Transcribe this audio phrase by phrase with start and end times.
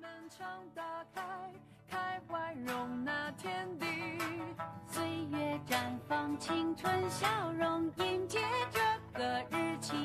[0.00, 0.82] 门常打
[1.14, 1.22] 开，
[1.88, 3.86] 开怀容纳天地。
[4.86, 5.76] 岁月绽
[6.08, 8.40] 放青春笑容，迎接
[8.70, 9.96] 这个日期。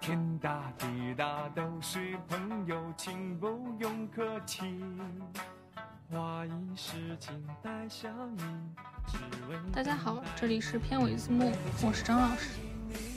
[0.00, 3.46] 天大地大都是朋友，请不
[3.80, 4.82] 用客气。
[6.10, 8.40] 花一世情带笑意，
[9.08, 9.18] 只
[9.50, 11.52] 为大家好，这里是片尾字幕，
[11.82, 12.60] 我是张老师。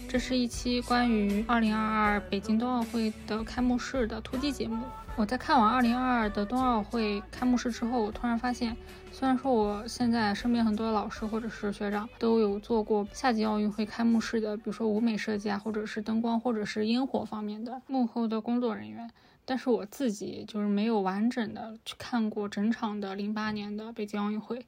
[0.09, 4.83] 这是一期关于2022北京冬奥会的开幕式的突击节目。
[5.19, 8.73] 我在看完二零二二的冬奥会开幕式之后，我突然发现，
[9.11, 19.11] 虽然说我现在身边很多老师或者是学长都有做过夏季奥运会开幕式的，比如说舞美设计啊，或者是灯光，或者是烟火方面的幕后的工作人员，
[19.43, 24.65] 但是我自己就是没有完整的去看过整场的零八年的北京奥运会。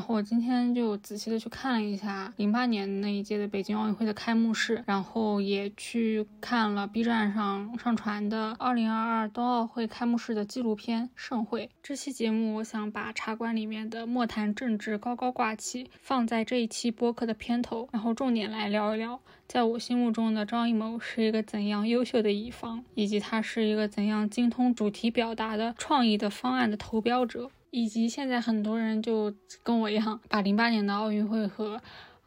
[0.00, 11.66] 然后我今天就仔细的去看了一下零八年那一届的北京奥运会的开幕式，然后也去看了 B 站上上传的二零二二冬奥会开幕式的纪录片《盛会》。
[11.82, 27.50] 这期节目，我想把茶馆里面的莫谈政治高高挂起，放在这一期播客的片头，然后重点来聊一聊，在我心目中的张艺谋是一个怎样优秀的乙方，以及他是一个怎样精通主题表达的创意的方案的投标者。
[27.70, 29.32] 以及现在很多人就
[29.62, 31.80] 跟我一样，把零八年的奥运会和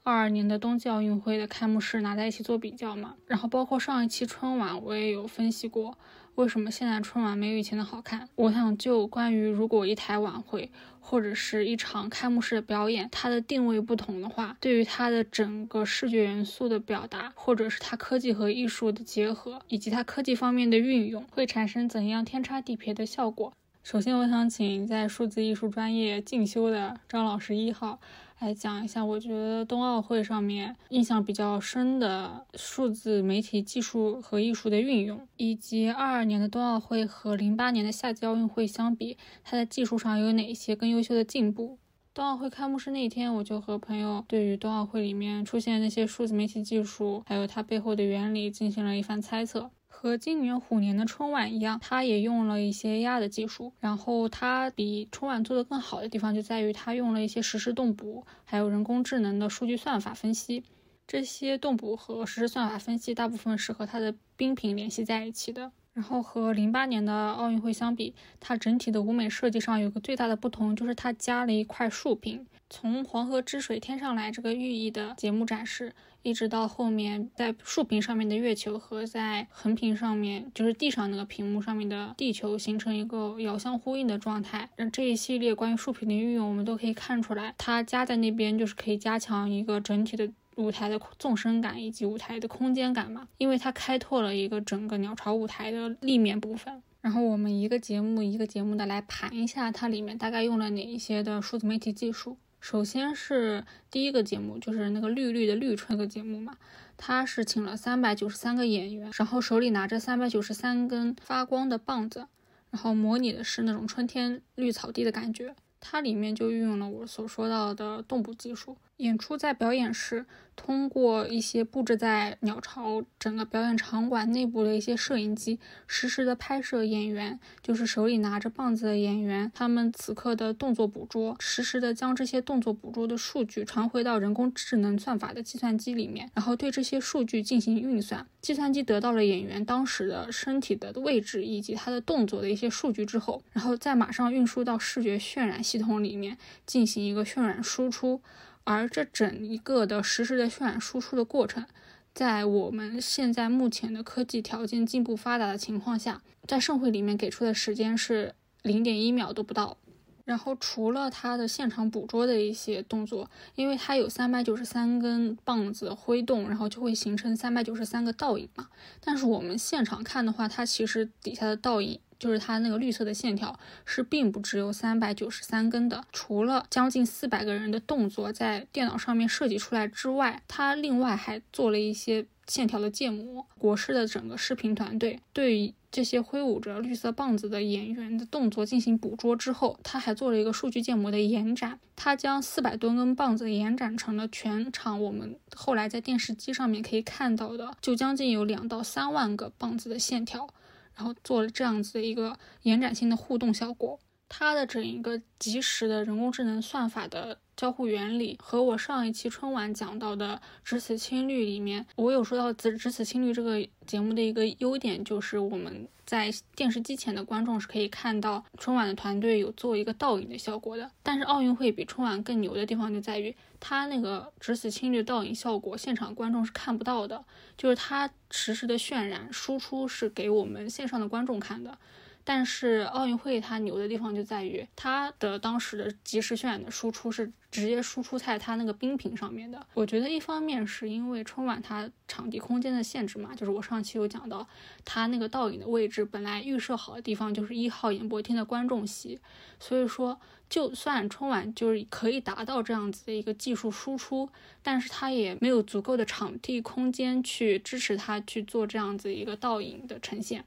[0.04, 3.16] 二二年的冬季奥运会的开幕式拿在一起做比较嘛。
[3.28, 5.98] 然后包括上一期春晚，我也有分析过，
[6.36, 8.28] 为什么现在春晚没有以前的好看。
[8.36, 23.54] 我想就关于如果一台晚会或者是一场开幕式的表演，它的定位不同的话，对于它的整个视觉元素的表达，或者是它科技和艺术的结合，以及它科技方面的运用，会产生怎样天差地别的效果。
[23.84, 28.00] 首先，我想请在数字艺术专业进修的张老师一号
[28.40, 41.78] 来讲一下，我觉得冬奥会上面印象比较深的数字媒体技术和艺术的运用，以及二二年的冬奥会和零八年的夏季奥运会相比，它在技术上有哪些更优秀的进步？
[42.14, 49.72] 冬奥会开幕式那天，我就和朋友对于冬奥会里面出现那些数字媒体技术，还有它背后的原理进行了一番猜测。
[50.04, 53.72] 和今年虎年的春晚一样，它也用了一些 AR 的技术。
[53.80, 60.62] 然后它比春晚做的更好的地方就在于它用了一些实时动捕，还有人工智能的数据算法分析。
[61.08, 65.72] 这些动捕和实时算法分析大部分是和它的冰屏联系在一起的。
[65.94, 72.46] 然后和零八年的奥运会相比，它整体的舞美设计上有个最大的不同，就是它加了一块竖屏。
[72.70, 75.94] 从黄河之水天上来这个寓意的节目展示，
[76.24, 84.70] 一直到后面在竖屏上面的月球和在横屏上面，就是地上那个屏幕上面的地球形成一个遥相呼应的状态。
[84.78, 90.32] 那这一系列关于竖屏的运用，我们都可以看出来，它加在那边就是可以加强一个整体的。
[90.56, 96.84] 舞台的纵深感以及舞台的空间感嘛，因为它开拓了一个整个鸟巢舞台的立面部分。
[97.02, 102.38] 然后我们一个节目一个节目的来盘一下，它里面大概用了哪一些的数字媒体技术。
[102.64, 106.56] 首先是第一个节目，就是那个绿绿的绿春的节目嘛，
[106.96, 112.26] 他是请了三百九十三个演员，然后手里拿着三百九十三根发光的棒子，
[112.72, 115.54] 然后模拟的是那种春天绿草地的感觉。
[115.82, 118.78] 它里面就运用了我所说到的动捕技术。
[118.98, 138.26] 演出在表演时，通过一些布置在鸟巢整个表演场馆内部的一些摄影机，实时的拍摄演员，就是手里拿着棒子的演员，他们此刻的动作捕捉，实时的将这些动作捕捉的数据传回到人工智能算法的计算机里面，然后对这些数据进行运算。
[138.42, 146.38] 计算机得到了演员当时的身体的位置以及他的动作的一些数据之后，然后再马上运输到视觉渲染系统里面
[146.68, 148.22] 进行一个渲染输出。
[148.64, 151.66] 而这整一个的实时的渲染输出的过程，
[152.14, 159.78] 在我们现在目前的科技条件进步发达的情况下，在盛会里面给出的时间是零点一秒都不到。
[160.26, 168.70] 然后除了它的现场捕捉的一些动作，因为它有三百九十三根棒子挥动，然后就会形成三百九十三个倒影嘛。
[169.02, 172.00] 但是我们现场看的话，它其实底下的倒影。
[172.24, 183.46] 就是它那个绿色的线条是并不只有三百九十三根的，除了将近四百个人的动作在电脑上面设计出来之外，它另外还做了一些线条的建模。
[183.58, 200.48] 国师的整个视频团队对这些挥舞着绿色棒子的演员的动作进行捕捉之后，他还做了一个数据建模的延展，他将四百多根棒子延展成了全场我们后来在电视机上面可以看到的，就将近有两到三万个棒子的线条。
[200.96, 204.00] 然后做了这样子的一个延展性的互动效果，
[204.36, 220.90] 它的整一个即时的人工智能算法的交互原理，和我上一期春晚讲到的《只此青绿》里面，我有说到《只只此青绿》这个节目的一个优点，就是我们在电视机前的观众是可以看到春晚的团队有做一个倒影的效果的。
[221.04, 227.24] 但是奥运会比春晚更牛的地方就在于，它那个《只此青绿》倒影效果，现场观众是看不到的，
[227.56, 231.78] 就是它实时的渲染输出是给我们线上的观众看的。
[232.24, 239.66] 但是奥运会它牛的地方就在于它的当时的即时渲染的输出是直接输出在它那个冰屏上面的。
[239.74, 244.48] 我觉得一方面是因为春晚它场地空间的限制嘛，就是我上期有讲到，
[244.86, 249.20] 它那个倒影的位置本来预设好的地方就是一号演播厅的观众席，
[249.60, 254.30] 所以说就算春晚就是可以达到这样子的一个技术输出，
[254.62, 260.46] 但是它也没有足够的场地空间去支持它去做这样子一个倒影的呈现，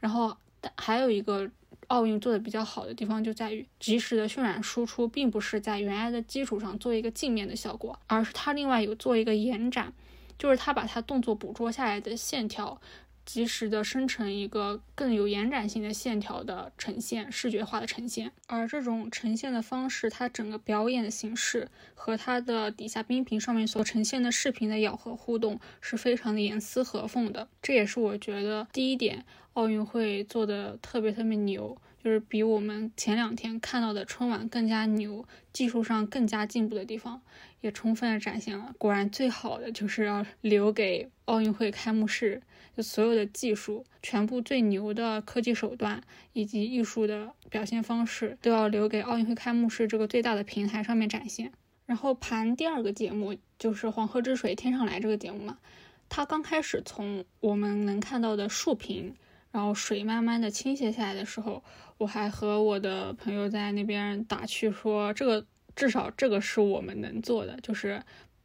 [0.00, 0.36] 然后。
[0.76, 1.50] 还有一个
[1.88, 9.92] 奥运做的比较好的地方，就在于及时的渲染输出，并不是在原来的基础上做一个镜面的效果，而是它另外有做一个延展，
[10.38, 12.80] 就是它把它动作捕捉下来的线条。
[13.24, 18.32] 及时的生成一个更有延展性的线条的呈现，视觉化的呈现。
[18.46, 27.48] 而这种呈现的方式，它整个表演的形式和它的底下冰屏上面所呈现的视频的咬合互动是非常的严丝合缝的。
[27.62, 29.24] 这也是我觉得第一点，
[29.54, 37.22] 奥运会做的特别特别牛，就是比我们前两天看到的春晚更加牛，技术上更加进步的地方。
[37.62, 42.42] 也充分的展现了，果然最好的就是要留给奥运会开幕式，
[42.76, 46.02] 就所有的技术，全部最牛的科技手段
[46.34, 51.52] 以及艺术的表现方式，都要留给奥运会开幕式这个最大的平台上面展现。
[51.86, 55.56] 然后盘第二个节目就是《黄河之水天上来》这个节目嘛，
[56.10, 59.14] 它刚开始从我们能看到的竖屏，
[59.54, 61.62] 然后水慢慢的倾泻下来的时候，
[61.96, 65.46] 我还和我的朋友在那边打趣说这个。
[65.76, 68.00] 至少这个是我们能做的，就是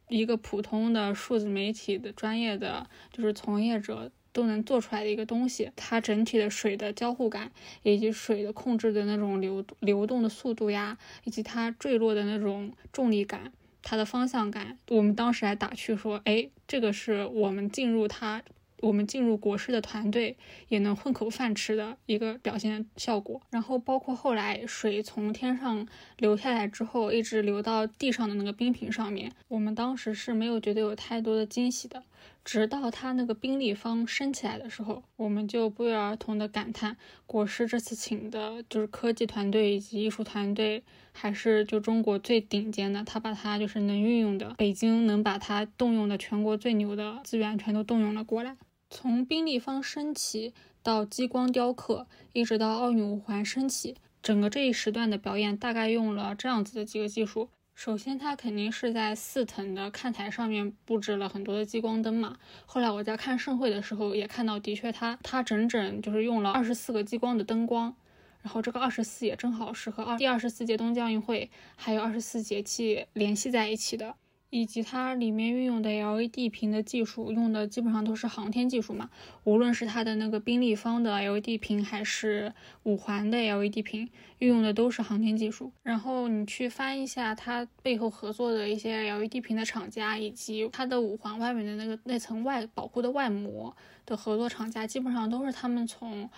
[0.08, 5.70] 一个普通的数字媒体的专业的就是从业者都能做出来的一个东西。
[5.76, 7.52] 它整体的水的交互感，
[7.84, 18.42] 以及水的控制的那种流流动的速度呀，以及它坠落的那种重力感，它的方向感，我们当时还打趣说，哎，这个是我们进入它。
[18.82, 20.36] 我们进入国师的团队
[20.68, 25.86] 也能混口饭吃的一个表现效果，然后包括后来水从天上
[26.18, 32.02] 流下来之后，一直流到地上的那个冰屏上面，我们当时是没有觉得有太多的惊喜的。
[32.42, 36.96] 直到他那个冰立方升起来的时候，我们就不约而同的感叹，
[37.26, 40.82] 国师这次请的就是科技团队以及艺术团队，
[41.12, 43.04] 还是就中国最顶尖的。
[43.04, 48.56] 他把他就是能运用的，北京能把他动用的全国最牛的资源全都动用了过来。
[48.90, 50.52] 从冰立方升起
[50.82, 57.48] 到激光雕刻，一直到奥运五环升起，整个这一时段的表演大概用了这样子的几个技术。
[57.72, 62.36] 首先，它肯定是在四层的看台上面布置了很多的激光灯嘛。
[62.66, 67.94] 后来我在看盛会的时候也看到，的确它它整整就是用了二十四个激光的灯光，
[68.42, 74.16] 然后这个二十四也正好是和二第二十四届冬季奥运会还有二十四节气联系在一起的。
[74.50, 79.08] 以及它里面运用的 LED 屏的技术，用的基本上都是航天技术嘛。
[79.44, 82.52] 无论是它的那个冰立方的 LED 屏，还是
[82.82, 85.72] 五环的 LED 屏，运用的都是航天技术。
[85.82, 93.74] 然后你去翻一下它背后合作的一些 LED 屏的厂家，以及它的五环外面的那个那层外保护的外膜
[94.04, 96.28] 的合作厂家，基本上都是他们从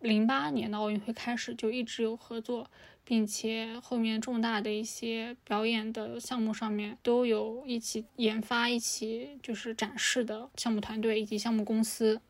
[0.00, 2.66] 零八年的奥运会开始就一直有合作。
[3.04, 12.20] 并且后面重大的一些表演的项目上面都有一起研发、一起就是展示的项目团队以及项目公司。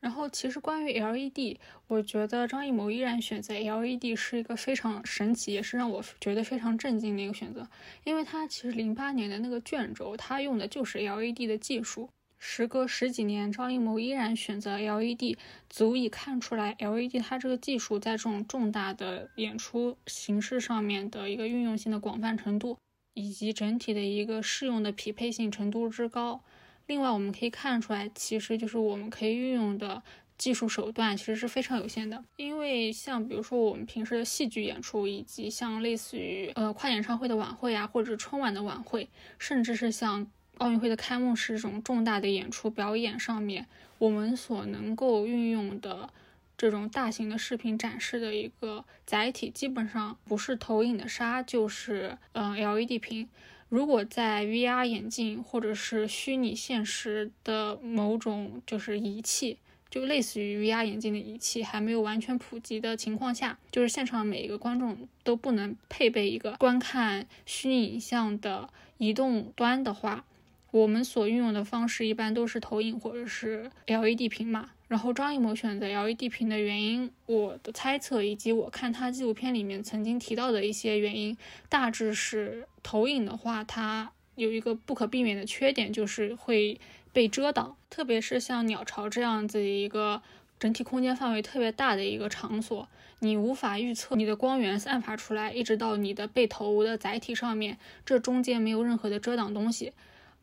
[0.00, 1.58] 然后，其实关于 LED，
[1.88, 7.68] 我觉得张艺谋依然选择 LED 是一个非常神奇，也是让我觉得非常震惊的一个选择，
[8.04, 12.10] 因为他其实零八年的那个卷轴，他用的就是 LED 的技术。
[12.40, 15.36] 时隔十几年，张艺谋依然选择 LED，
[15.68, 22.78] 足以看出来 LED 它这个技术在这种重大的演出形式上面的一个运用性的广泛程度，
[23.14, 26.40] 以及整体的一个适用的匹配性程度之高。
[26.86, 30.00] 另外，我们可以看出来，其实就是我们可以运用的
[30.38, 40.30] 技术手段其实是非常有限的，因为像比如说我们平时的戏剧演出，以及像类似于呃跨演唱会的晚会啊，或者春晚的晚会，甚至是像。
[40.58, 43.66] 奥运会的开幕式这种重大的演出表演上面，
[43.98, 46.10] 我们所能够运用的
[46.56, 53.28] 这种大型的视频展示的一个载体，基本上不是投影的纱，就是嗯 LED 屏。
[53.68, 59.58] 如果在 VR 眼镜或者是虚拟现实的某种就是仪器，
[59.90, 70.24] 就类似于 VR 眼镜的仪器还没有完全普及的情况下，就是现场每一个观众都不能配备一个观看虚拟影像的移动端的话，
[70.70, 74.70] 我们所运用的方式一般都是投影或者是 LED 屏嘛。
[74.88, 81.36] 然后张艺谋选择 LED 屏的原因，我的猜测以及我看他纪录片里面曾经提到的一些原因，
[81.68, 86.80] 大致是投影的话，它有一个不可避免的缺点，就是会
[87.12, 90.22] 被遮挡，特别是像鸟巢这样子一个
[90.58, 99.92] 整体空间范围特别大的一个场所，你无法预测你的光源散发出来，一直到你的被投的载体上面，这中间没有任何的遮挡东西。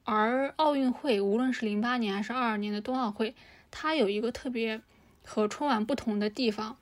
[0.05, 3.35] 而奥运会，无论是零八年还是二二年的冬奥会。
[3.71, 4.79] 它有一个特别
[5.25, 6.77] 和春晚不同的地方，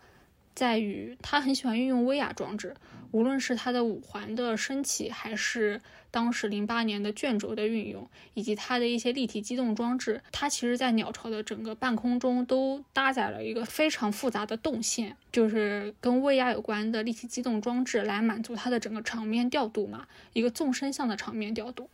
[0.53, 2.75] 在于它很喜欢运用威亚装置，
[3.11, 21.89] 无论是它的五环的升起，还是当时零八年的卷轴的运用，以及它的一些立体机动装置，它其实在鸟巢的整个半空中都搭载了一个非常复杂的动线，就是跟威亚有关的立体机动装置，来满足它的整个场面调度嘛，一个纵深向的场面调度。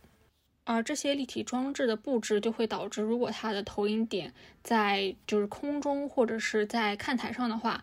[0.72, 7.82] 而这些立体装置的布置就会导致，如果它的投影点在就是空中或者是在看台上的话，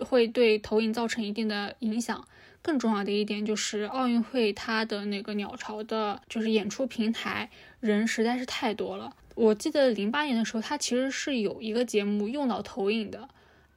[0.00, 2.26] 会对投影造成一定的影响。
[2.62, 9.14] 更重要的一点就是奥运会它的那个鸟巢的，就是演出平台人实在是太多了。
[9.36, 13.28] 我记得零八年的时候，它其实是有一个节目用到投影的，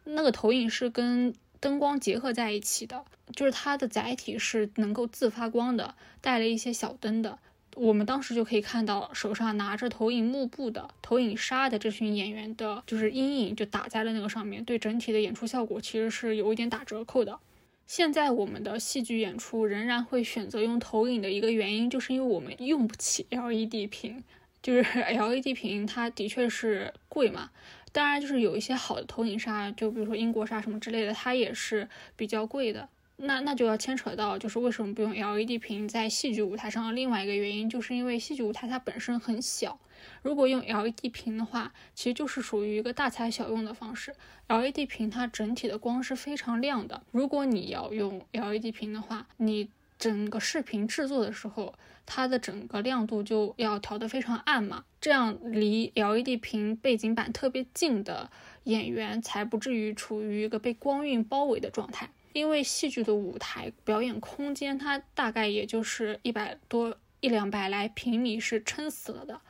[0.05, 7.37] 那个投影是跟灯光结合在一起的，就是它的载体是能够自发光的，带了一些小灯的。
[7.75, 17.39] 我们当时就可以看到，手上拿着投影幕布的、投影纱的这群演员的，就是阴影就打在了那个上面，对整体的演出效果其实是有一点打折扣的。
[17.87, 24.23] 现在我们的戏剧演出仍然会选择用投影的一个原因，就是因为我们用不起 LED 屏，
[24.61, 27.49] 就是 LED 屏它的确是贵嘛。
[27.91, 32.87] 当然，就是有一些好的投影纱，就比如说英国纱什么之类的，它也是比较贵的。
[33.21, 39.77] 那那就要牵扯到，就是为什么不用 LED 屏在戏剧舞台上的另外一个原因，就是因为戏剧舞台它本身很小，
[40.21, 44.15] 如果用 LED 屏的话，其实就是属于一个大材小用的方式。
[44.47, 51.73] LED 屏它整体的光是非常亮的，如果你要用 LED 屏的话，你整个视频制作的时候，
[52.05, 58.31] 它的整个亮度就要调得非常暗嘛，这样离 LED 屏背景板特别近的
[58.63, 62.09] 演员才不至于处于一个被光晕包围的状态。
[62.33, 69.41] 因为戏剧的舞台表演空间，它大概也就是一百多一两百来平米是撑死了的，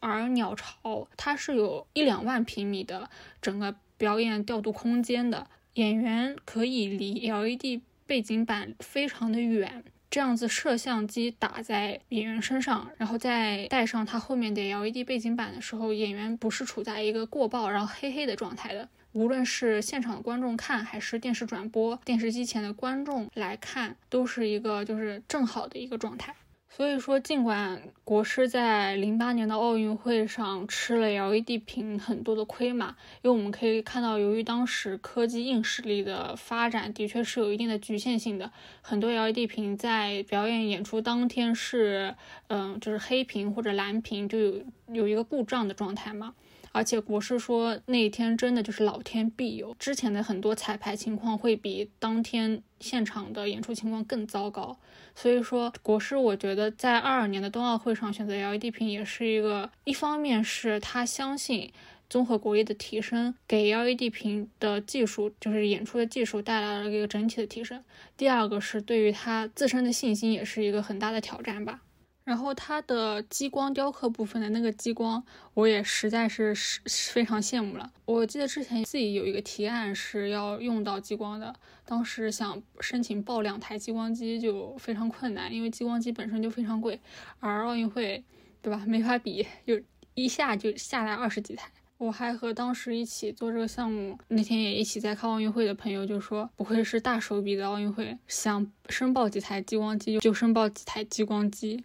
[0.00, 3.10] 而鸟巢它是有一两万平米的
[3.42, 18.88] 整个表演调度空间的，演员可以离 LED 背景板非常的远，这样子摄像机打在演员身上，然后再带上它后面的 LED 背景板的时候，演员不是处在一个过曝然后黑黑的状态的。
[19.18, 26.36] 无论是现场的观众看，还是电视转播、电视机前的观众来看，都是一个就是正好的一个状态。
[26.70, 42.14] 所以说，尽管国师在零八年的奥运会上吃了 LED 屏很多的亏嘛，因为我们可以看到，由于当时科技硬实力的发展的确是有一定的局限性的，很多 LED 屏在表演演出当天是，
[42.46, 46.34] 嗯，就是黑屏或者蓝屏，就有有一个故障的状态嘛。
[46.72, 54.76] 而且国师说那一天真的就是老天庇佑，之前的很多彩排情况会比当天现场的演出情况更糟糕。
[55.14, 61.72] 所以说国师，我觉得在二二年的冬奥会上选择 LED 屏也是一个，一方面是他相信
[62.08, 67.80] 综合国力的提升给 LED 屏的技术，就是演出的技术带来了一个整体的提升；
[68.16, 71.80] 第二个是对于他自身的信心也是一个很大的挑战吧。
[72.28, 76.78] 然后它的激光雕刻部分的那个激光，我也实在是是
[77.10, 77.90] 非常羡慕了。
[78.04, 81.54] 我记得之前自己有一个提案是要用到激光的，
[81.86, 87.00] 当时想申请报两台激光机就非常困难，因为激光机本身就非常贵，
[87.40, 88.22] 而奥运会，
[88.60, 88.84] 对吧？
[88.86, 89.80] 没法比，就
[90.12, 91.70] 一下就下来二十几台。
[91.96, 101.82] 我还和当时一起做这个项目，那天也一起在看奥运会的朋友就说，不愧是大手笔的奥运会，想申报几台激光机就申报几台激光机。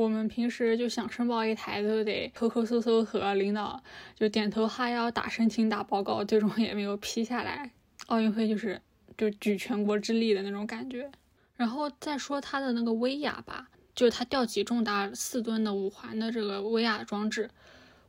[0.00, 3.82] 我们平时就想申报一台，都得抠抠搜搜和领导
[4.16, 7.70] 就点头哈腰、打申请、打报告，最终也没有批下来。
[8.06, 8.80] 奥运会就是
[9.18, 11.10] 就举全国之力的那种感觉。
[11.54, 17.50] 然后再说它的那个威亚吧，就是它吊起重达四吨的五环的这个威亚装置。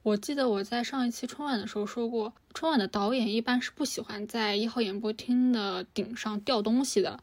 [0.01, 7.19] 我记得我在上一期春晚的时候说过，春晚的导演一般是不喜欢在一号演播厅的顶上吊东西的。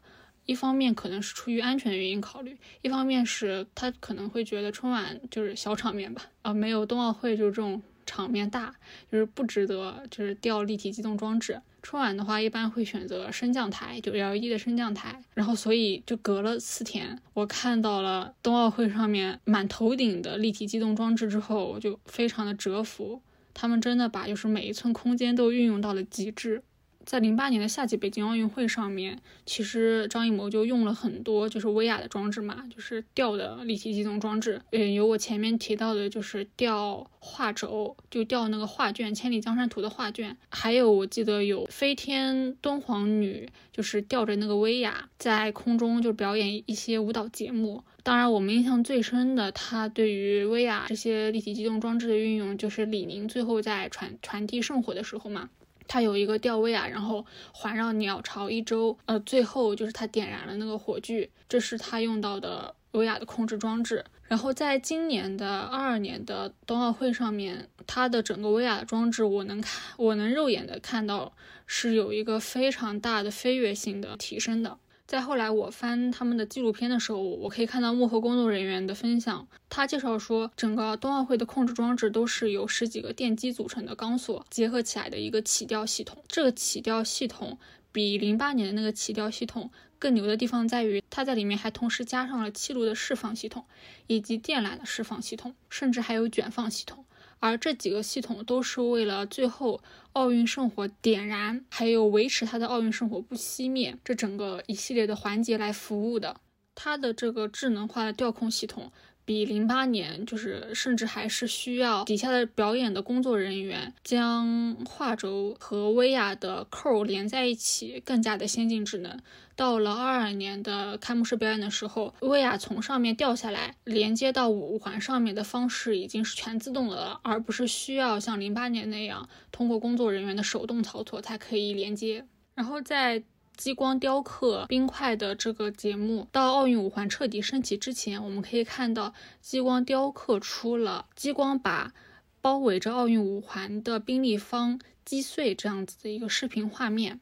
[0.49, 8.73] 一方面可能是出于安全的原因考虑，一方面是他可能会觉得春晚就是小场面吧，啊，没有冬奥会就是这种场面大，
[9.11, 11.61] 就是不值得就是吊立体机动装置。
[11.83, 15.23] 春晚的话，一般会选择升降台，就 LED 的升降台。
[15.35, 23.21] 然后，所以就隔了四天，我看到了冬奥会上面满头顶的立体机动装置之后，我就非常的折服。
[23.53, 26.63] 他们真的把就是每一寸空间都运用到了极致。
[27.09, 34.61] 在零八年的夏季北京奥运会上面，其实张艺谋就用了很多就是威亚的装置嘛，就是吊的立体机动装置。
[34.71, 40.37] 嗯，有我前面提到的，就是吊画轴，就吊那个画卷《千里江山图》的画卷。
[40.49, 47.83] 还有我记得有飞天敦煌女，就是吊着那个威亚在空中就表演一些舞蹈节目。
[48.03, 55.49] 当然，我们印象最深的，他对于威亚这些立体机动装置的运用，就是李宁最后在传传递圣火的时候嘛。
[55.89, 64.05] 它有一个吊威亚，然后环绕鸟巢一周，呃，最后就是它点燃了那个火炬，这是它用到的威亚的控制装置。
[64.27, 71.33] 然后在今年的二二年的冬奥会上面，它的整个威亚的装置，我能看，我能肉眼的看到
[71.65, 74.77] 是有一个非常大的飞跃性的提升的。
[75.09, 79.47] 在后来我翻他们的纪录片的时候，我可以看到幕后工作人员的分享。
[79.67, 86.23] 他介绍说，整个冬奥会的控制装置都是由十几个电机组成的钢索结合起来的一个起吊系统。
[86.27, 87.57] 这个起吊系统
[87.91, 93.65] 比零八年的那个起吊系统更牛的地方在于，它在里面还同时加上了气路的释放系统，
[94.05, 97.03] 以及电缆的释放系统，甚至还有卷放系统。
[97.39, 99.81] 而这几个系统都是为了最后
[100.13, 106.35] 奥运圣火点燃，还有维持它的奥运圣火不熄灭这整个一系列的环节来服务的。
[106.75, 108.91] 它的这个智能化的调控系统。
[109.25, 119.19] 比零八年就是，甚至还是需要底下的表演的工作人员将画轴和威亚的扣连在一起，更加的先进智能。
[119.59, 132.25] 到了二二年的开幕式表演的时候，威亚从上面掉下来，连接到五环上面的方式已经是全自动的了，而不是需要像零八年那样通过工作人员的手动操作才可以连接。
[132.55, 133.21] 然后在
[133.57, 141.91] 激光雕刻冰块的这个节目到奥运五环彻底升起之前，我们可以看到激光雕刻出了激光把
[142.39, 147.19] 包围着奥运五环的冰立方击碎这样子的一个视频画面。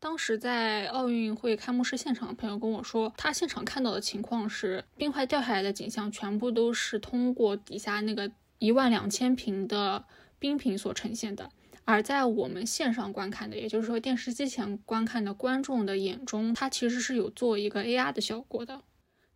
[0.00, 10.02] 当时在奥运会开幕式现场的朋友跟我说，他现场看到的情况是冰块掉下来的景象全部都是通过底下那个一万两千平的
[10.38, 11.50] 冰屏所呈现的。
[11.84, 18.80] 而在我们线上观看的，也就是说电视机前观看的观众的眼中，它其实是有做一个 AR 的效果的。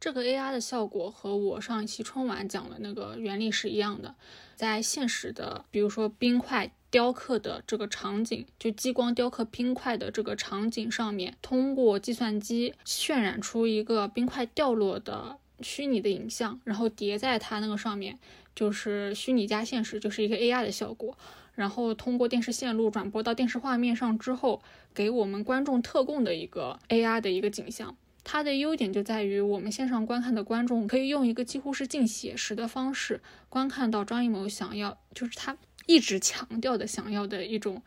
[0.05, 4.15] 这个 AR 的效果和我上一期春晚讲的那个原理是一样的。
[4.55, 18.19] 在现实的，比如说冰块雕刻的这个场景，就激光雕刻冰块的这个场景上面，通过计算机渲染出一个冰块掉落的虚拟的影像，然后叠在它那个上面，
[18.55, 21.17] 就是虚拟加现实，就是一个 AR 的效果。
[21.55, 24.61] 然后通过电视线路转播到电视画面上之后，
[24.93, 27.97] 给我们观众特供的一个 AR 的一个景象。
[28.25, 35.57] 它的优点就在于我们线上观看的观众可以用一个几乎是近写实的方式观看到张艺谋想要，就是他
[35.87, 37.83] 一直强调的想要的一种，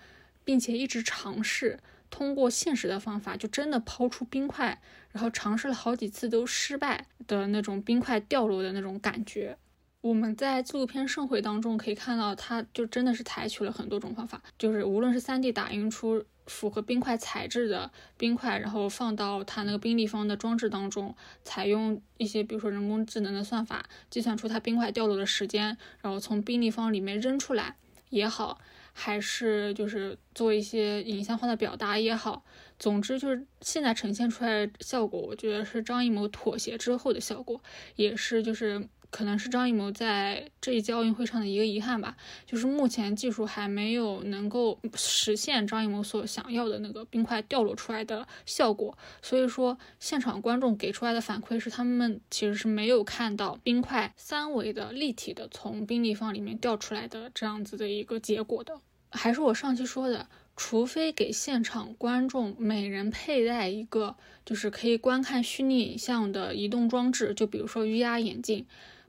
[0.45, 1.79] 并且一直尝试
[2.11, 4.79] 通过现实的方法，就真的抛出冰块，
[5.11, 9.57] 然后尝试了好几次都失败的那种冰块掉落的那种感觉。
[10.01, 27.75] 我们在纪录片《盛会》当中可以看到，它就真的是采取了很多种方法，就是无论是 3D 打印出符合冰块材质的冰块，然后放到它那个冰立方的装置当中，采用一些比如说人工智能的算法，计算出它冰块掉落的时间，然后从冰立方里面扔出来
[28.09, 28.59] 也好，
[28.93, 32.45] 还是就是做一些影像化的表达也好，
[32.77, 37.61] 总之就是现在呈现出来效果，我觉得是张艺谋妥协之后的效果，
[37.95, 38.87] 也是就是。
[39.09, 58.79] 可能是张艺谋在这一届奥运会上的一个遗憾吧，就是目前技术还没有能够实现张艺谋所想要的那个冰块掉落出来的效果，所以说现场观众给出来的反馈是他们其实是没有看到冰块三维的立体的从冰立方里面掉出来的这样子的一个结果的。
[59.09, 68.65] 还是我上期说的，除非给现场观众每人佩戴一个就是可以观看虚拟影像的移动装置，就比如说 VR 眼镜。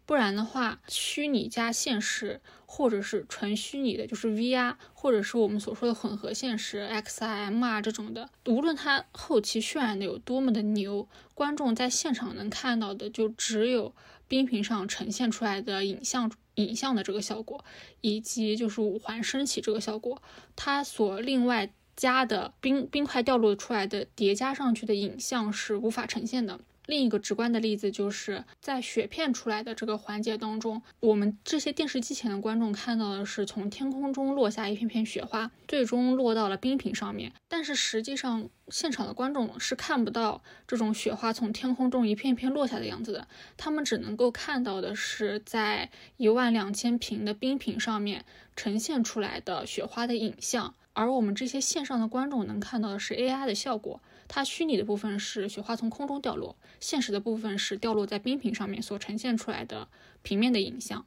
[0.08, 13.92] 不然的话，虚拟加现实，或者是纯虚拟的，就是 VR，或者是我们所说的混合现实 XIM 啊这种的，无论它后期渲染的有多么的牛，观众在现场能看到的就只有
[14.26, 17.62] 冰屏上呈现出来的影像影像的这个效果，
[18.00, 20.22] 以及就是五环升起这个效果，
[20.56, 26.58] 它所另外加的冰冰块掉落出来的叠加上去的影像是无法呈现的。
[26.88, 37.30] 另一个直观的例子就是在雪片出来的这个环节当中，我们这些电视机前的观众看到的是从天空中落下一片片雪花，最终落到了冰屏上面。
[37.46, 48.24] 但是实际上，现场的观众是看不到这种雪花从天空中一片片落下的样子的，他们只能够看到的是在一万两千平的冰屏上面
[48.56, 54.00] 呈现出来的雪花的影像，而我们这些线上的观众能看到的是 AI 的效果。
[54.28, 59.88] 它虚拟的部分是雪花从空中掉落，现实的部分是掉落在冰屏上面所呈现出来的
[60.22, 61.06] 平面的影像。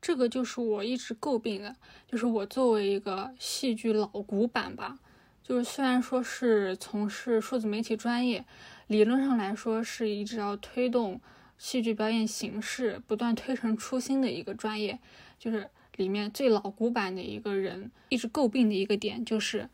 [0.00, 1.74] 这个就是我一直诟病的，
[2.06, 5.00] 就是我作为一个戏剧老古板吧，
[5.42, 8.44] 就是虽然说是从事数字媒体专业，
[8.86, 11.20] 理论上来说是一直要推动
[11.58, 15.00] 戏剧表演形式不断推陈出新的一个专业，
[15.40, 19.68] 就是里面最老古板的一个人一直诟病的一个点就是。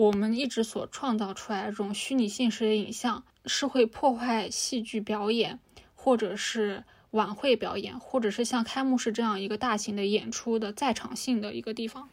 [0.00, 5.60] 我们一直所创造出来的这种虚拟现实的影像，是会破坏戏剧表演，
[5.94, 12.08] 或者是晚会表演，或者是像开幕式这样一个大型的演出的在场性的一个地方。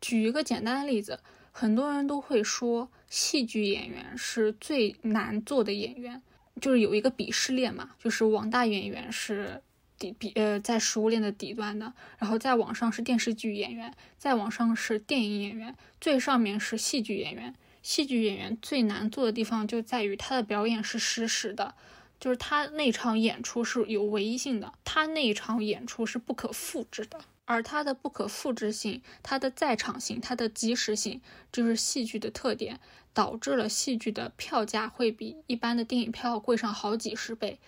[0.00, 1.18] 举一个简单的例子，
[1.50, 6.22] 很多人都会说，戏剧演员是最难做的演员，
[6.60, 9.60] 就是有一个鄙视链嘛，就是网大演员是。
[9.98, 17.54] 底比呃，在食物链的底端的，然后再往上是电视剧演员，再往上是电影演员，最上面是戏剧演员。
[17.82, 21.74] 戏剧演员最难做的地方就在于他的表演是实时的，
[22.18, 27.20] 就是他那场演出是有唯一性的，他那场演出是不可复制的。
[27.48, 31.20] 而它的不可复制性、它的在场性、它的即时性，
[31.52, 32.80] 就是戏剧的特点，
[33.14, 37.60] 导致了戏剧的票价会比一般的电影票贵上好几十倍。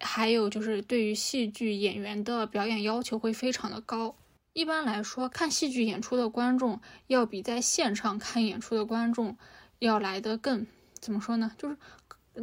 [0.00, 4.16] 还有就是对于戏剧演员的表演要求会非常的高。
[4.52, 9.36] 一般来说，看戏剧演出的观众要比在现场看演出的观众
[9.78, 10.66] 要来的更
[11.00, 11.52] 怎么说呢？
[11.58, 11.76] 就是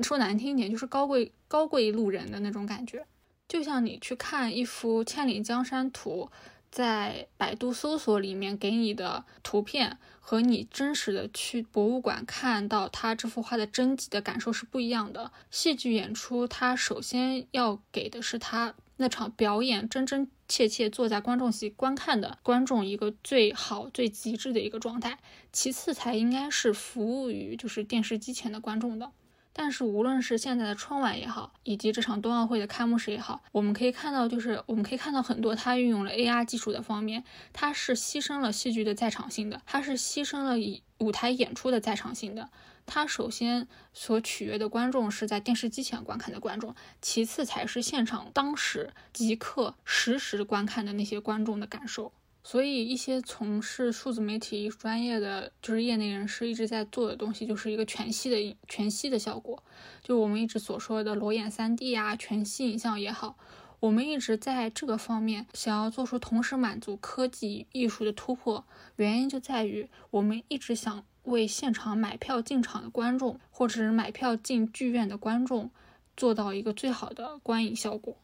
[0.04, 3.06] 说难听一点，就是高贵高贵路人的那种感觉。
[3.48, 6.30] 就像你去看一幅《千里江山图》。
[6.72, 15.32] 在百度搜索里面给你的图片和你真实的去博物馆看到他这幅画的真迹的感受是不一样的。
[15.50, 25.18] 戏剧演出，它首先要给的是他那场表演真真切切坐在观众席观看的观众一个最好最极致的一个状态，
[25.52, 29.12] 其次才应该是服务于就是电视机前的观众的。
[29.54, 42.50] 但是无论是现在的春晚也好，以及这场冬奥会的开幕式也好，我们可以看到，就是我们可以看到很多它运用了 AR 技术的方面，它是牺牲了戏剧的在场性的，它是牺牲了以舞台演出的在场性的。
[42.86, 52.12] 它首先所取悦的观众是在电视机前观看的观众，其次才是现场当时即刻实时观看的那些观众的感受。
[52.44, 59.64] 所以，一些从事数字媒体艺术专业的，就是业内人士一直在做的东西，就是一个全息的全息的效果，
[60.02, 63.38] 就我们一直所说的裸眼 3D 啊，全息影像也好，
[63.80, 75.70] 我们一直在这个方面想要做出同时满足科技艺术的突破，原因就在于我们一直想为现场买票进场的观众，或者是买票进剧院的观众，
[76.18, 78.18] 做到一个最好的观影效果。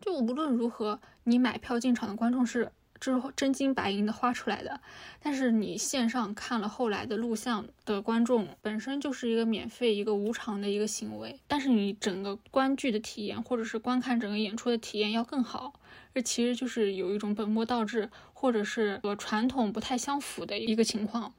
[0.00, 2.70] 就无论如何，你买票进场的观众是。
[3.04, 4.80] 是真金白银的花出来的，
[5.20, 15.74] 但是你线上看了后来的录像的观众本身就是一个免费、一个无偿的一个行为，但是你整个观剧的体验或者是观看整个演出的体验要更好，
[16.14, 21.34] 这其实就是有一种本末倒置或者是和传统不太相符的一个情况。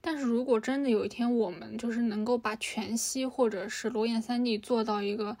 [0.00, 5.36] 但是如果真的有一天我们就是能够把全息或者是裸眼 3D 做到一个。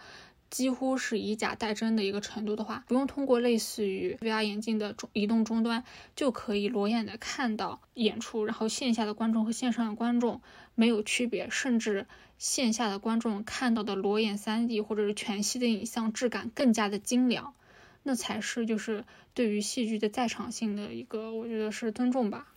[0.52, 5.82] 几乎是以假代真的一个程度的话，不用通过类似于 VR 眼镜的移动终端，
[6.14, 10.42] 就可以裸眼的看到演出，然后线下的观众和线上的观众
[10.74, 17.54] 没有区别，甚至线下的观众看到的裸眼 3D 或者是全息的影像质感更加的精良，
[18.02, 22.48] 那才是就是对于戏剧的在场性的一个，我觉得是尊重吧，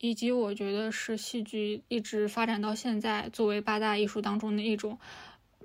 [0.00, 4.98] 以及我觉得是戏剧一直发展到现在作为八大艺术当中的一种。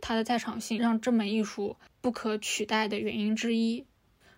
[0.06, 3.86] 它的在场性让这门艺术不可取代的原因之一。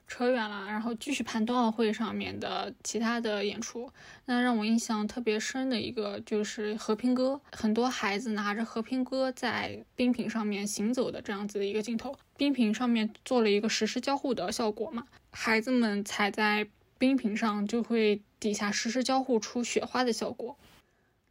[0.08, 3.92] 扯远了，然后继续盘冬奥会上面的其他的演出。
[4.26, 12.16] 那让我印象特别深的一个就是和平鸽，很多孩子拿着和平鸽在冰屏上面行走的这样子的一个镜头。
[12.38, 16.68] 冰屏上面做了一个实时交互的效果嘛，孩子们踩在
[17.00, 20.56] 冰屏上就会底下实时交互出雪花的效果。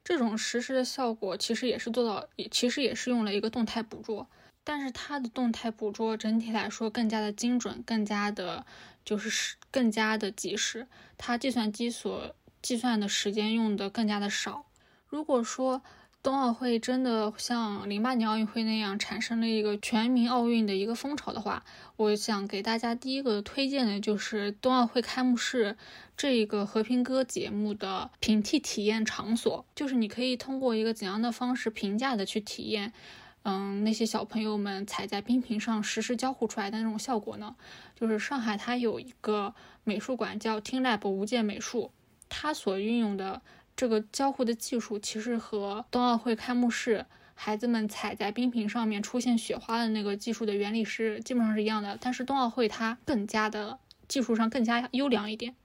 [0.05, 4.29] 这种实时的效果其实也是做到，也其实也是用了一个动态捕捉，
[4.63, 8.67] 但是它的动态捕捉整体来说更加的精准，更加的，
[9.03, 10.87] 就是更加的及时，
[11.17, 14.67] 它计算机所计算的时间用的更加的少。
[15.09, 15.83] 如果说
[16.25, 21.63] 冬奥会真的像零八年奥运会那样产生了一个全民奥运的一个风潮的话，
[21.97, 25.77] 我想给大家第一个推荐的就是冬奥会开幕式
[26.17, 32.95] 这一个和平鸽节目的平替体验场所，就是你可以通过一个怎样的方式平价的去体验，
[33.43, 37.55] 嗯，那些小朋友们踩在冰屏上实时交互出来的那种效果呢？
[37.95, 41.91] 就是上海它有一个美术馆叫 TeamLab 无界美术，
[42.31, 43.43] 它所运用的。
[43.77, 55.57] 这个交互的技术其实和冬奥会开幕式孩子们踩在冰屏上面出现雪花的那个技术的原理是基本上是一样的，但是冬奥会它更加的技术上更加优良一点，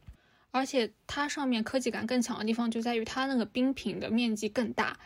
[0.49, 4.97] 而且它上面科技感更强的地方就在于它那个冰屏的面积更大，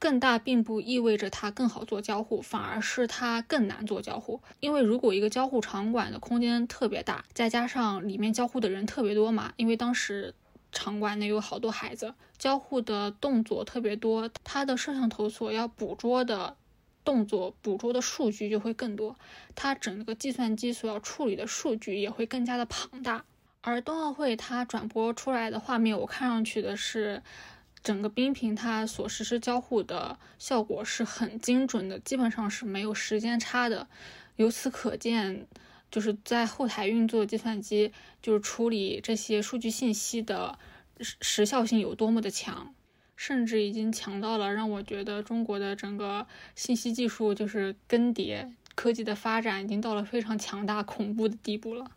[0.00, 10.34] 更大并不意味着它更好做交互，反而是它更难做交互，因为如果一个交互场馆的空间特别大，再加上里面交互的人特别多嘛，因为当时。
[10.70, 16.56] 场馆内有好多孩子，交互的动作特别多，它的摄像头所要捕捉的
[17.04, 19.16] 动作、捕捉的数据就会更多，
[19.54, 23.24] 它整个计算机所要处理的数据也会更加的庞大。
[23.60, 27.22] 而冬奥会它转播出来的画面，我看上去的是
[27.82, 33.88] 整个冰屏它所实施交互的效果是很精准的，基本上是没有时间差的。
[34.36, 35.46] 由此可见。
[35.90, 40.58] 就是在后台运作计算机，就是处理这些数据信息的
[41.00, 42.74] 时时效性有多么的强，
[43.16, 51.90] 甚至已经强到了让我觉得中国的整个信息技术就是更迭科技的发展已经到了非常强大恐怖的地步了。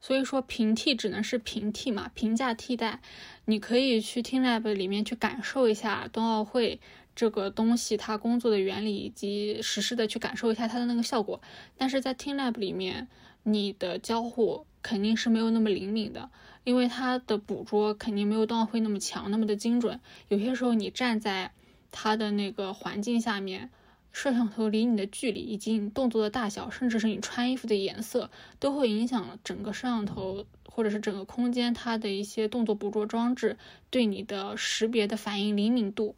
[0.00, 3.00] 所以说平替只能是平替嘛，平价替代。
[3.46, 6.80] 你可以去 TeamLab 里面去感受一下冬奥会。
[7.16, 11.40] 这个东西它工作的原理以及实施的去感受一下它的那个效果，
[11.76, 13.08] 但是在 TeamLab 里面，
[13.42, 16.30] 你的交互肯定是没有那么灵敏的，
[16.62, 19.98] 因为它的捕捉肯定没有冬奥会那么强，那么的精准。
[20.28, 21.52] 有些时候你站在
[21.90, 23.70] 它的那个环境下面，
[24.12, 33.56] 摄像头离你的距离以及你动作的大小，甚至是你穿衣服的颜色，都会影响整个摄像头或者是整个空间它的一些动作捕捉装置
[33.88, 36.14] 对你的识别的反应灵敏度。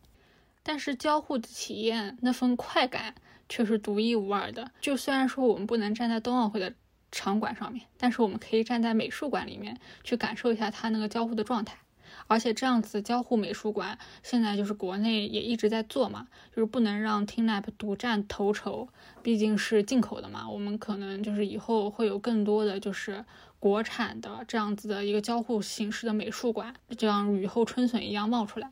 [0.69, 3.15] 但是交互的体验那份快感
[3.49, 4.71] 却是独一无二的。
[4.83, 6.75] 就虽然说我们不能站在冬奥会的
[7.11, 11.79] 场馆上面，但是我们可以站在美术馆里面去感受一下它那个交互的状态。
[12.27, 18.89] 而且这样子交互美术馆现在就是国内也一直在做嘛，就是不能让 TeamLab 独占头筹，
[19.23, 20.47] 毕竟是进口的嘛。
[20.51, 23.25] 我们可能就是以后会有更多的就是
[23.59, 28.71] 国产的这样子的一个交互形式的美术馆，就像雨后春笋一样冒出来。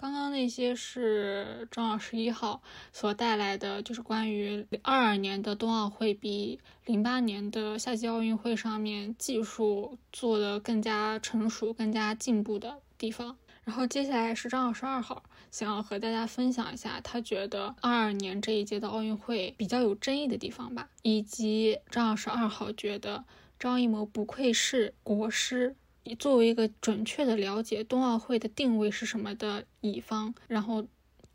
[0.00, 13.36] 刚刚那些是正好十一号所带来的，就是关于二二年的冬奥会比零八年的夏季奥运会上面技术做的更加成熟、更加进步的地方。
[13.62, 23.26] 然后接下来是张老师二号想要和大家分享一下，他觉得二二年这一届的奥运会比较有争议的地方吧，以及张老师二号觉得
[23.58, 25.76] 张艺谋不愧是国师。
[26.18, 30.86] 作为一个准确的了解冬奥会的定位是什么的乙方，然后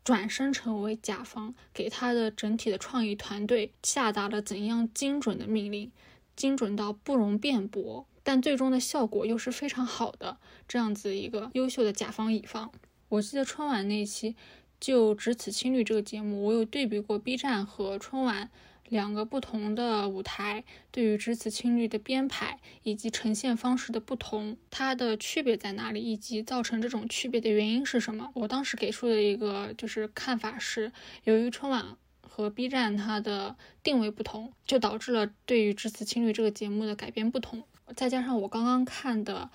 [0.04, 5.90] 转身成为甲方，给他的整体的创意团队下达了怎样精准的命令，
[6.34, 10.36] 精准到不容辩驳，但最终的效果又是非常好的
[10.68, 12.70] 这样子一个优秀的甲方乙方。
[13.08, 14.34] 我记得春晚那期
[14.78, 18.50] 就《只此青绿》这个节目，我有对比过 B 站和春晚。
[18.88, 28.30] 两个不同的舞台对于《只此青绿》的编排以及呈现方式的不同，它的区别在哪里，以及造成这种区别的原因是什么？
[28.34, 30.92] 我当时给出的一个就是看法是，
[31.24, 37.64] 由于春晚和 B 站它的定位不同，就导致了对于《只此青绿》这个节目的改编不同。
[37.96, 39.50] 再加上我刚刚看的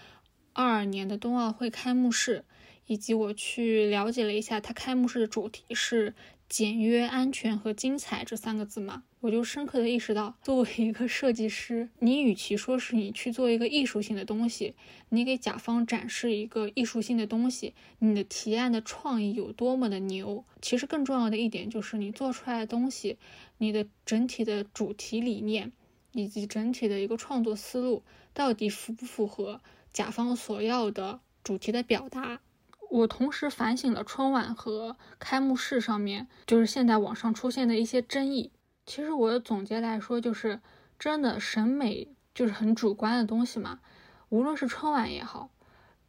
[0.54, 2.44] 二二年的冬奥会开幕式，
[2.88, 6.13] 以及我去了解了一下它开幕式的主题是。
[6.52, 14.76] 简约、安全和精彩这三个字嘛，我就深刻的意识到，作为一个设计师，你与其说是你去做一个艺术性的东西，
[15.08, 23.18] 你给甲方展示一个艺术性的东西，你的提案的创意有多么的牛，其实更重要的一点就是你做出来的东西，
[23.58, 25.72] 你的整体的主题理念
[26.12, 29.62] 以及整体的一个创作思路，到底符不符合
[29.94, 32.42] 甲方所要的主题的表达。
[32.91, 38.51] 我同时反省了春晚和开幕式上面，就是现在网上出现的一些争议。
[38.86, 40.60] 其实我的总结来说，就是
[40.99, 43.80] 真的审美就是很主观的东西嘛。
[44.27, 45.49] 无论是春晚也好，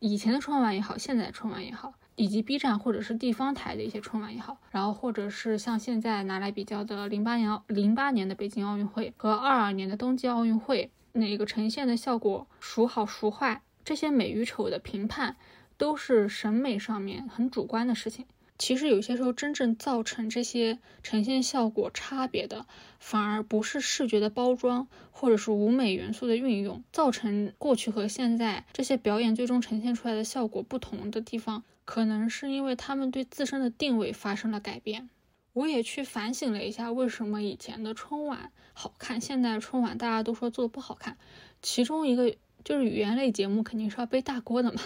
[0.00, 15.36] 以前的春晚也好，现在的春晚也好，以及 B 站或者是地方台的一些春晚也好，然后或者是像现在拿来比较的零八年零八年的北京奥运会和二二年的冬季奥运会，哪个呈现的效果孰好孰坏，这些美与丑的评判。
[15.82, 18.24] 都是审美上面很主观的事情。
[18.56, 22.66] 其实有些时候，真正造成这些呈现效果差别的，
[23.00, 35.10] 反而不是视觉的包装，或者是舞美元素的运用，造成过去和现在这些表演最终呈现出来的效果不同的地方，可能是因为他们对自身的定位发生了改变。
[35.52, 41.16] 我也去反省了一下，为什么以前的春晚好看，现在春晚大家都说做的不好看，
[41.60, 44.80] 其中一个就是语言类节目肯定是要背大锅的嘛，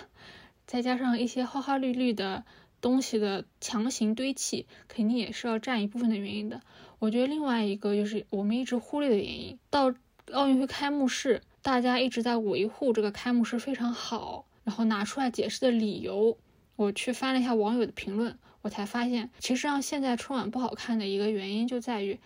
[0.67, 2.45] 再加上一些花花绿绿的。
[2.79, 6.61] 东西的强行堆砌，肯定也是要占一部分的原因的。
[6.99, 9.93] 我觉得另外一个就是我们一直忽略的原因，到
[10.31, 16.37] 奥运会开幕式，大家一直在维护这个开幕式非常好，然后拿出来解释的理由，
[16.77, 22.21] 我去翻了一下网友的评论，我才发现，其实让现在春晚不好看的一个原因就在于，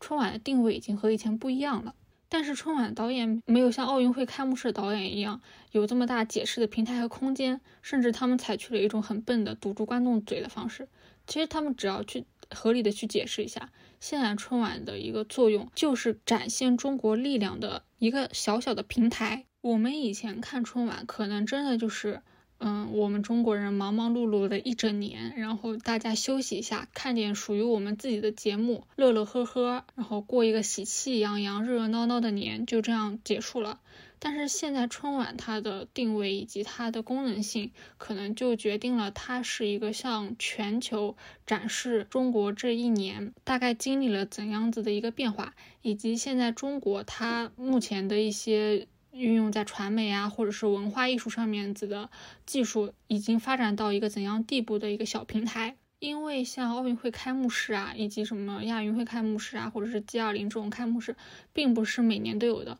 [0.00, 1.94] 春晚的定位已经和以前不一样了。
[2.28, 5.40] 但是春晚导演没有像奥运会开幕式导演一样
[5.72, 10.88] 有这么大解释的平台和空间，甚至他们采取了一种很笨的堵住观众嘴的方式。
[11.26, 19.44] 其实他们只要去合理的去解释一下，现在春晚的一个作用就是展现中国力量的一个小小的平台。
[19.60, 22.22] 我们以前看春晚，可能真的就是。
[22.60, 33.78] 嗯，我们中国人忙忙碌碌的一整年，然后大家休息一下，看点属于我们自己的节目，乐乐呵呵，然后过一个喜气洋洋、热热闹闹的年，就这样结束了。
[34.18, 41.16] 但是现在春晚它的定位以及它的功能性，可能就决定了它是一个向全球
[41.46, 48.88] 展示中国这一年大概经历了怎样子的一个变化，以及现在中国它目前的一些。
[49.12, 52.10] 运用在传媒啊，或者是文化艺术上面子的
[52.46, 55.76] 技术，已经发展到一个怎样地步的一个小平台？
[55.98, 61.16] 因为像奥运会开幕式啊，以及什么亚运会开幕式啊，或者是 G 二零这种开幕式，
[61.52, 62.78] 并不是每年都有的，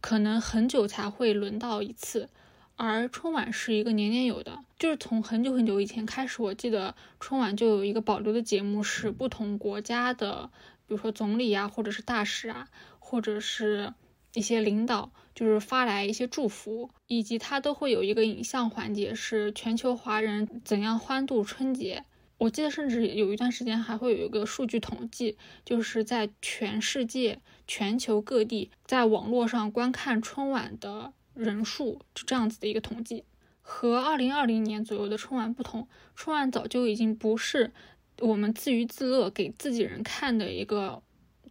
[0.00, 2.28] 可能很久才会轮到一次。
[2.76, 10.50] 而春晚是一个年年有的，就是从很久很久以前开始，我记得春晚就有一个保留的节目，是不同国家的，
[10.86, 13.94] 比如说总理啊，或者是大使啊，或者是。
[14.34, 22.02] 一些领导就是发来一些祝福，以及他都会有一个影像环节，是全球华人怎样欢度春节。
[22.38, 33.22] 我记得甚至有一段时间还会有一个数据统计，就是在全世界、全球各地在网络上观看春晚的人数，就这样子的一个统计。
[33.62, 37.70] 和二零二零年左右的春晚不同，春晚早就已经不是
[38.18, 41.00] 我们自娱自乐给自己人看的一个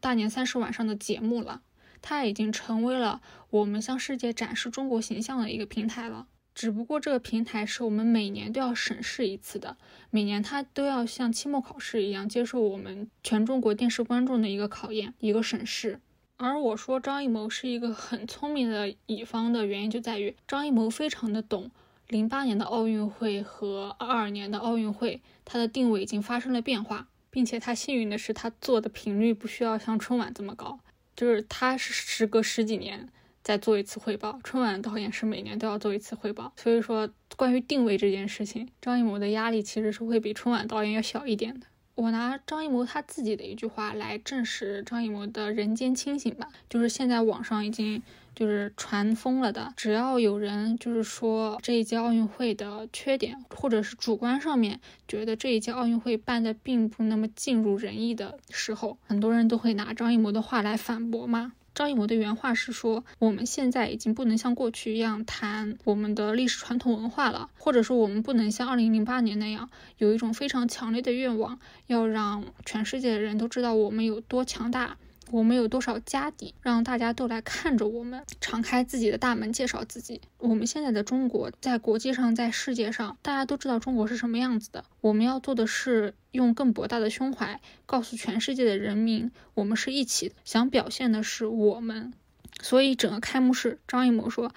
[0.02, 1.62] 大年三十晚上的节目了。
[2.02, 6.28] 它已经成为了我们向世界展示中国形象的一个平台了。
[6.56, 9.78] 只不过这个平台是我们每年都要审视一次的，
[10.10, 16.02] 每年它都要像期末考试一样接受我们全中国电视观众的一个考验、一个审视。
[16.38, 21.70] 而我说张艺谋是一个很聪明的乙方的原因，就在于张艺谋非常的懂
[22.08, 30.80] 零八年的奥运会和二二年的奥运会，它的定位已经发生了变化，并且他幸运的是，他做的频率不需要像春晚这么高。
[31.18, 33.10] 就是他是时隔十几年
[33.44, 41.66] 再做一次汇报，春晚导演是每年都要做一次汇报，所以说关于定位这件事情，张艺谋的压力其实是会比春晚导演要小一点的。
[41.96, 48.04] 我拿张艺谋他自己的一句话来证实张艺谋的人间清醒吧，就是现在网上已经
[48.38, 61.54] 就是传疯了的，只要有人就是说这一届奥运会的缺点，或者是主观上面觉得这一届奥运会办的并不那么尽如人意的时候，很多人都会拿张艺谋的话来反驳嘛。
[61.74, 74.98] 张艺谋的原话是说：“我们现在已经不能像过去一样谈我们的历史传统文化了，或者说我们不能像2008年那样有一种非常强烈的愿望，要让全世界的人都知道我们有多强大。”
[75.30, 80.22] 我们有多少家底，让大家都来看着我们，敞开自己的大门，介绍自己。
[80.38, 84.86] 我们现在的中国，在国际上，在世界上，大家都知道中国是什么样子的。
[85.02, 90.36] 我们要做的是，用更博大的胸怀，告诉全世界的人民，我们是一起的。
[90.46, 92.14] 想表现的是我们。
[92.62, 94.54] 所以，整个开幕式，张艺谋说，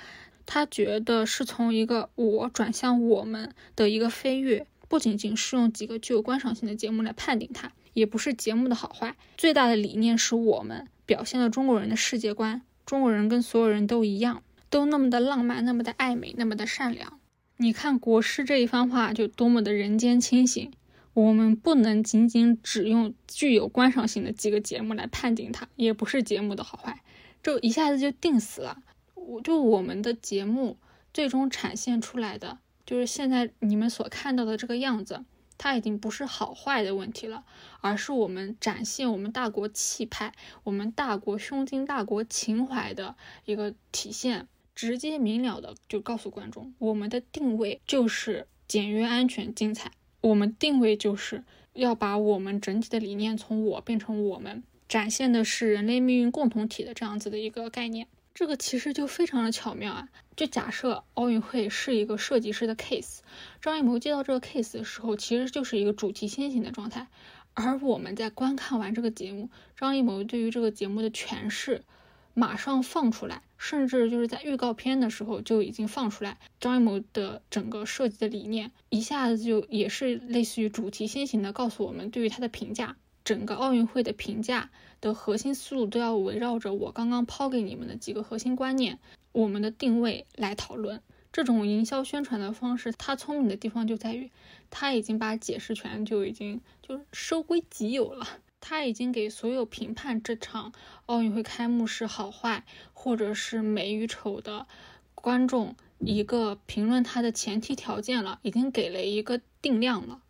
[0.47, 7.73] 他觉得是从一个我转向我们的一个飞跃，不仅仅是用几个具有观赏性的节目来判定它。
[7.93, 12.63] 也不是节目的好坏，最大的理念是我们表现了中国人的世界观。
[12.87, 17.21] 中国人跟所有人都一样，都那么的浪漫，那么的爱美，那么的善良。
[17.59, 20.73] 你看国师这一番话就多么的人间清醒。
[21.13, 27.03] 我们不能仅仅只用具有观赏性的几个节目来判定它，也不是节目的好坏，
[27.43, 28.79] 就一下子就定死了。
[29.15, 30.79] 我就我们的节目
[31.13, 35.25] 最终展现出来的，就是现在你们所看到的这个样子。
[35.61, 37.45] 它已经不是好坏的问题了，
[37.83, 40.33] 而是我们展现我们大国气派、
[40.65, 44.49] 我们大国胸襟、大国情怀的一个体现。
[44.73, 49.91] 直接明了的就告诉观众，我们的定位就是简约、安全、精彩。
[50.23, 51.45] 我们定位就是
[51.75, 58.07] 要把我们整体的理念从我变成我们，展现的是人类命运共同体的这样子的一个概念。
[58.41, 60.09] 这个其实就非常的巧妙啊！
[60.35, 63.19] 就假设奥运会是一个设计师的 case，
[63.61, 67.09] 张艺谋接到这个 case 的时候，其实就是一个主题先行的状态。
[67.53, 71.85] 而我们在观看完这个节目，张艺谋对于这个节目的诠释，
[72.33, 76.39] 马上放出来，甚至就是在预告片的时候就已经放出来。
[76.59, 82.97] 张艺谋的整个设计的理念，一下子就也是类似于主题先行的告诉我们对于他的评价，
[83.31, 84.71] 整个奥运会的评价
[85.01, 88.99] 的核心思路都要围绕着我刚刚抛给你们的几个核心观念，
[89.31, 91.01] 我们的定位来讨论。
[91.33, 94.33] 这种营销宣传的方式，它聪明的地方就在于，
[94.69, 98.27] 他已经把解释权就已经就收归己有了。
[98.61, 100.73] 他已经给所有评判这场
[101.07, 104.67] 奥运会开幕式好坏，或者是美与丑的
[105.15, 110.21] 观众一个评论它的前提条件了，已经给了一个定量了。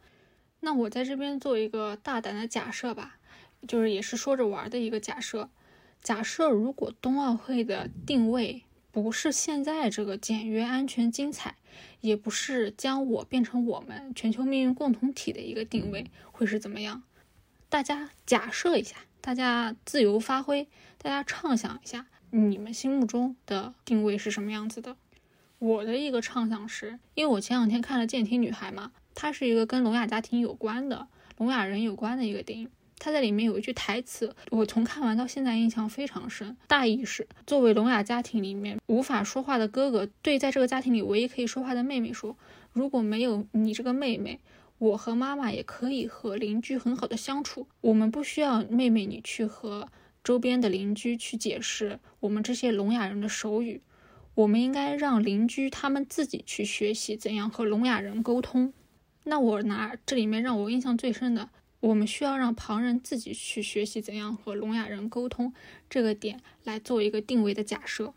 [0.61, 3.17] 那我在这边做一个大胆的假设吧，
[3.67, 5.51] 就是也是说着玩的一个假设。
[6.03, 8.63] 假设如果冬奥会的定位。
[8.93, 11.55] 不是现在这个简约、安全、精彩，
[12.01, 17.05] 也不是将我变成我们全球命运共同体的一个定位，会是怎么样？
[17.69, 20.67] 大家假设一下，大家自由发挥，
[20.99, 24.97] 大家畅想一下，你们心目中的定位是什么样子的？
[25.61, 31.07] 我的一个畅想是，因为我前两天看了《健体女孩》嘛，它是一个跟聋哑家庭有关的、
[31.37, 32.69] 聋哑人有关的一个电影。
[33.03, 36.55] 它在里面有一句台词，我从看完到现在印象非常深。
[36.67, 42.37] 大意是：作为聋哑家庭里面无法说话的哥哥，对在这个家庭里唯一可以说话的妹妹说
[42.75, 44.39] ：“如果没有你这个妹妹，
[44.77, 47.67] 我和妈妈也可以和邻居很好的相处。
[47.81, 49.89] 我们不需要妹妹你去和
[50.23, 53.81] 周边的邻居去解释我们这些聋哑人的手语，
[54.35, 58.75] 我们应该让邻居他们自己去学习怎样和聋哑人沟通。”
[59.31, 61.49] 那我拿这里面让我印象最深的。
[61.79, 65.55] 我们需要让旁人自己去学习怎样和聋哑人沟通
[65.89, 68.13] 这个点来做一个定位的假设。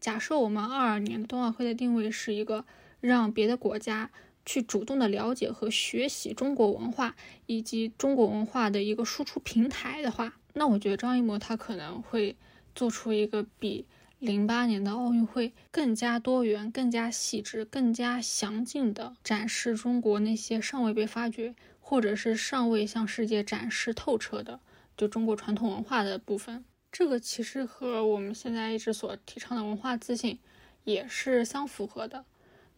[0.00, 2.64] 假设我们二二年的冬奥会的定位是一个
[3.00, 4.10] 让别的国家
[4.46, 12.34] 去主动的了解和学习中国文化以及中国文化的一个输出平台的话，那我觉得张艺谋他可能会
[12.74, 13.84] 做出一个比
[14.24, 21.54] 零八年的奥运会更加多元、更加细致、更加详尽的展示中国那些尚未被发掘。
[21.86, 24.58] 或者是尚未向世界展示透彻的，
[24.96, 30.38] 就中国传统文化的部分，这个其实和我们现在一直所提倡的文化自信
[30.84, 32.24] 也是相符合的。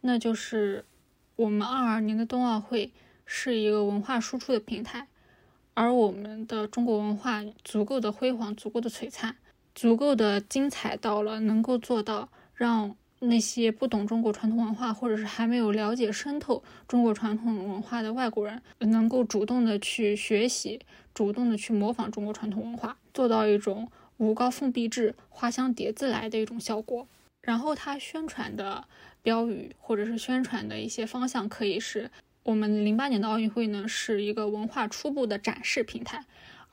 [0.01, 0.83] 那就是
[1.37, 2.91] 我们二二年的冬奥会
[3.25, 5.07] 是一个文化输出的平台，
[5.73, 9.37] 而我们的中国文化足够的辉煌、足够的璀璨、
[9.77, 12.97] 足够的精彩，到了能够做到让。
[13.19, 20.79] 那些不懂中国传统文化，或者是还没有了解深透中国传统文化的外国人，能够主动的去学习，
[21.15, 27.07] 主动的去模仿中国传统文化，做到一种舞高凤必至，花香蝶自来的一种效果。
[27.41, 28.85] 然后他宣传的
[29.23, 32.11] 标语，或者是宣传的一些方向，可以是
[32.43, 36.23] 我们零八年的奥运会呢，是一个文化初步的展示平台，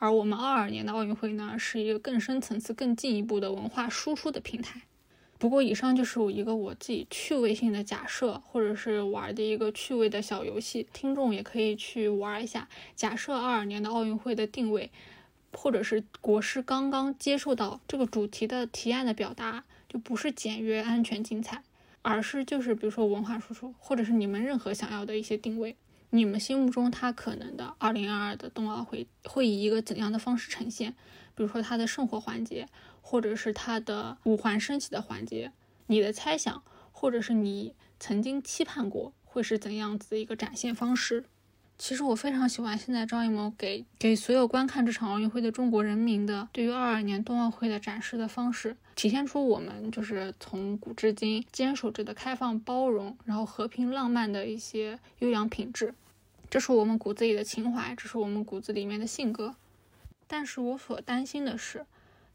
[0.04, 4.82] 而我们二二年的奥运会呢，是一个更深层次、更进一步的文化输出的平台。
[5.38, 12.68] 不过，以上就是我一个我自己趣味性的假设，或者是玩的一个趣味的小游戏，听众也可以去玩一下。
[12.94, 14.90] 假设二二年的奥运会的定位，
[15.54, 21.62] 或者是国师刚刚接受到这个主题的提案的表达，就不是简约、安全、精彩，
[22.02, 25.74] 而是就是比如说文化输出，或者是你们任何想要的一些定位，
[26.14, 30.94] 你们心目中它可能的二零二二的冬奥会会以一个怎样的方式呈现？
[31.34, 32.66] 比如说它的生活环节。
[33.06, 35.52] 或者是它的五环升起的环节，
[35.88, 41.26] 你的猜想，或者是你曾经期盼过会是怎样子的一个展现方式？
[41.76, 55.92] 其实我非常喜欢现在张艺谋给给所有观看这场奥运会的中国人民的对于二二年冬奥会的展示的方式，体现出我们就是从古至今坚守着的开放、包容，然后和平、浪漫的一些优良品质，
[56.50, 59.54] 这是我们骨子里的情怀，这是我们骨子里面的性格。
[60.26, 61.86] 但是我所担心的是。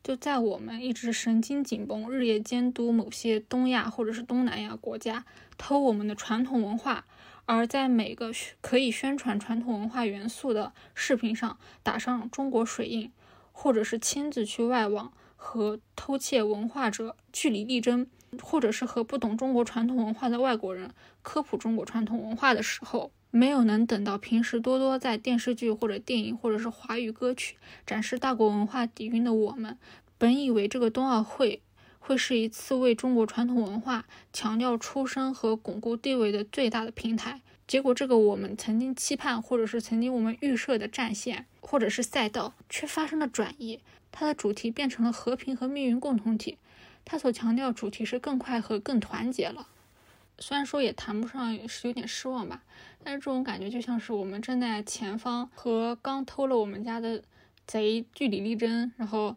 [0.02, 5.26] 就在我们一直神经紧绷、日夜监督某些东亚或者是东南亚国家
[5.58, 7.06] 偷我们的传统文化，
[7.46, 8.32] 而在每个
[8.62, 13.12] 可以宣传传统文化元素的视频上打上中国水印，
[13.52, 18.08] 或者是亲自去外网和偷窃文化者据理力争，
[18.42, 23.12] 或者是和不懂中国传统文化的外国人科普中国传统文化的时候。
[23.32, 27.56] 没有能等到平时多多在电视剧或者电影或者是华语歌曲
[27.86, 29.78] 展示大国文化底蕴的我们，
[30.18, 31.62] 本以为这个冬奥会
[32.00, 43.80] 会是一次为中国传统文化强调出身和巩固地位的最大的平台，结果这个我们曾经期盼或者是曾经我们预设的战线或者是赛道，却发生了转移。
[44.12, 46.58] 它的主题变成了和平和命运共同体，
[47.06, 49.68] 它所强调主题是更快和更团结了。
[50.40, 52.64] 虽然说也谈不上是有点失望吧，
[53.04, 57.22] 但是这种感觉就像是我们正在前方和刚偷了我们家的
[57.68, 59.36] 贼据理力争，然后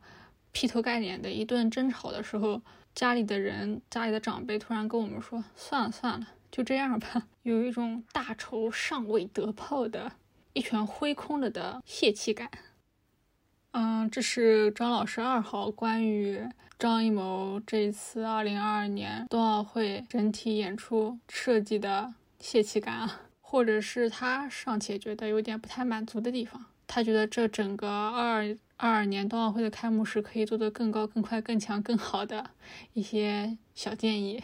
[0.53, 2.63] 劈头盖脸的一顿争吵的时候，
[2.95, 7.27] 家里的人、家里的长辈突然跟我们说：“算了算了，就这样吧。
[7.43, 10.13] ”有一种大仇尚未得报的
[10.53, 12.51] 一拳挥空了的泄气感。
[13.73, 16.49] 嗯，这是张老师二号关于。
[16.83, 28.43] 张艺谋这一次二零二二年冬奥会整体演出设计的泄气感啊，或者是他尚且觉得有点不太满足的地方，他觉得这整个二
[28.77, 32.51] 二二年冬奥会的开幕式可以做得更高、更快、更强、更好的
[32.95, 34.43] 一些小建议。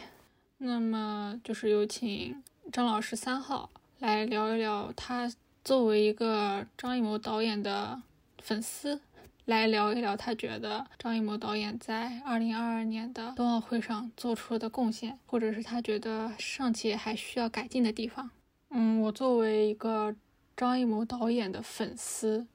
[0.59, 5.29] 那么就是有请张老师三号来聊一聊，他
[5.61, 8.01] 作为一个张艺谋导演的
[8.41, 9.01] 粉丝。
[9.49, 18.29] 来聊一聊他觉得张艺谋导演在二零二二年的冬奥会上做出的贡献，或者是他觉得尚且还需要改进的地方。
[18.69, 20.15] 嗯，我作为一个
[20.55, 22.45] 张艺谋导演的粉丝，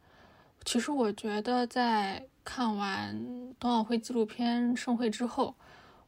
[0.64, 5.56] 其实我觉得在看完冬奥会纪录片《盛会》之后，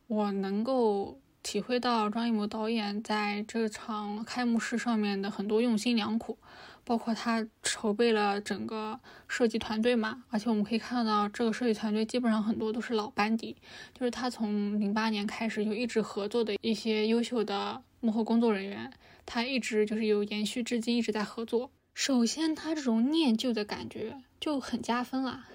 [0.07, 6.39] 我能够体会到张艺谋导演在这场开幕式上面的很多用心良苦。
[6.87, 13.57] 包括他筹备了整个设计团队嘛，而且我们可以看到，这个设计团队基本上很多都是老班底，
[13.93, 18.93] 就是他从零八年开始就一直合作的一些优秀的幕后工作人员，
[19.26, 21.72] 他一直就是有延续至今，一直在合作。
[21.93, 25.49] 首先，他这种念旧的感觉就很加分啦，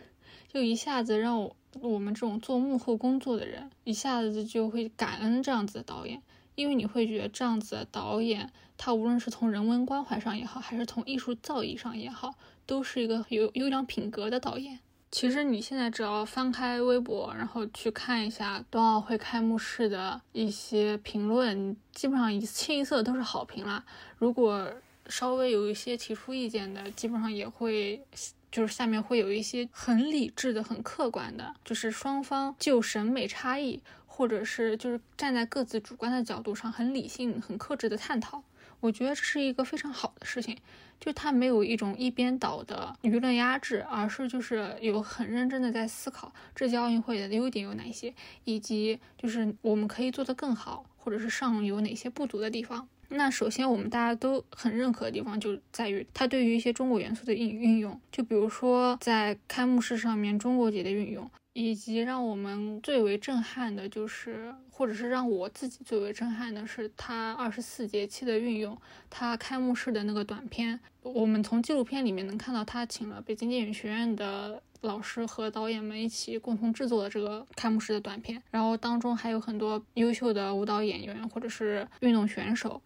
[0.51, 6.21] 就一下子让我我们这种做幕后工作的人一下子就会感恩这样子的导演。
[6.55, 8.51] 因为你会觉得这样子的导演，
[8.83, 12.33] 他无论是从人文关怀上也好，还是从艺术造诣上也好，
[12.65, 14.79] 都是一个有优良品格的导演。
[15.11, 23.85] 其实你现在只要翻开微博，然后去看一下冬奥会开幕式的一些评论，基本上一清一色都是好评啦。
[24.17, 24.67] 如果
[25.05, 28.03] 稍微有一些提出意见的，基本上也会
[28.51, 33.79] 就是下面会有一些很理智的、很客观的，就是双方就审美差异。
[34.13, 38.43] 或者是就是站在各自主观的角度上，很理性、很克制的探讨，
[38.81, 40.57] 我觉得这是一个非常好的事情。
[40.99, 48.13] 就它没有一种一边倒的舆论压制，而是就是有很认真的在思考这届奥运会的优点有哪些，
[48.43, 52.87] 以及就是我们可以做得更好，或者是上有哪些不足的地方。
[53.09, 61.27] 那首先我们大家都很认可的地方就在于它对于一些中国元素的运运用，就比如说在开幕式上面中国节的运用。
[61.53, 68.77] 以及让我们最为震撼的，就是，或者是让我自己最为震撼的是，它二十四节气的运用。
[69.09, 78.41] 它开幕式的那个短片，我们从纪录片里面能看到，他请了北京电影学院的老师和导演们一起共同制作的这个开幕式的短片。
[78.49, 82.81] 然后当中还有很多优秀的舞蹈演员或者是运动选手，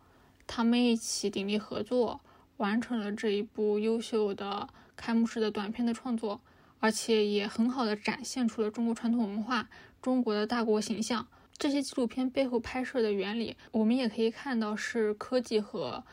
[0.47, 2.19] 他们一起鼎力合作，
[2.57, 6.41] 完成了这一部优秀的开幕式的短片的创作。
[6.85, 9.67] 而且也很好的展现出了中国传统文化、
[10.03, 11.25] 中国的大国形象。
[11.57, 16.03] 这些纪录片背后拍摄的原理，我们也可以看到是科技和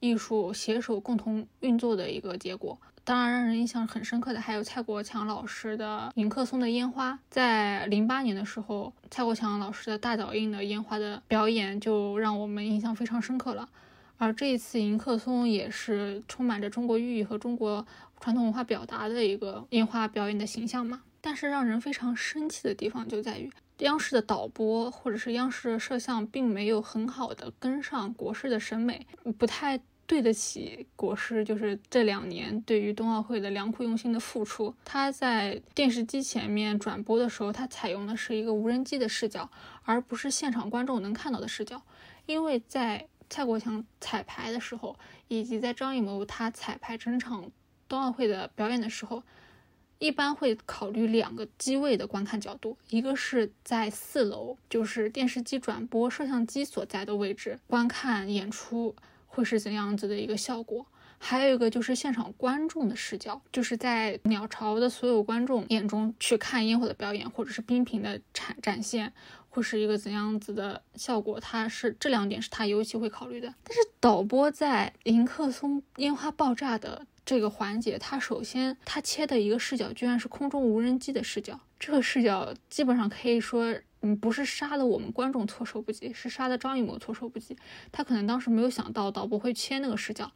[0.00, 2.78] 艺术携手共同运作的一个结果。
[3.04, 7.18] 当然，让人印象很深刻的还有蔡国强老师的迎客松的烟花。
[7.30, 13.66] 在零八年的时候，蔡国强老师的大脚印的烟花的表演就让我们印象非常深刻了。
[14.18, 17.86] 而这一次迎客松也是充满着中国寓意和中国。
[18.20, 29.06] 传统文化表达的一个烟花表演的形象嘛，但是让人非常生气的地方就在于，央视的导播或者是央视的摄像并没有很好的跟上国师的审美，
[29.38, 34.74] 不太对得起国师就是这两年对于冬奥会的良苦用心的付出。
[34.84, 39.48] 他在电视机前面转播的时候，他采用的是一个无人机的视角，
[39.84, 41.82] 而不是现场观众能看到的视角，
[42.26, 44.98] 因为在蔡国强彩排的时候，
[45.28, 47.50] 以及在张艺谋他彩排整场。
[47.88, 49.22] 冬奥会的表演的时候，
[49.98, 58.94] 一般会考虑两个机位的观看角度，一个是在四楼，就是电视机转播摄像机所在的位置观看演出
[59.26, 60.84] 会是怎样子的一个效果；
[61.18, 69.12] 还有一个就是现场观众的视角，就是在鸟巢的所有观众眼中去看烟火的表演，或者是冰屏的展展现，
[69.48, 71.40] 会是一个怎样子的效果。
[71.40, 73.52] 它是这两点是他尤其会考虑的。
[73.64, 77.04] 但是导播在迎客松烟花爆炸的。
[77.28, 87.54] 这个环节，它首先它切的一个视角居然是空中无人机的视角，这个视角基本上可以说嗯，不是杀的我们观众措手不及，是杀的张艺谋措手不及。
[87.92, 90.32] 他可能当时没有想到导播会切那个视角。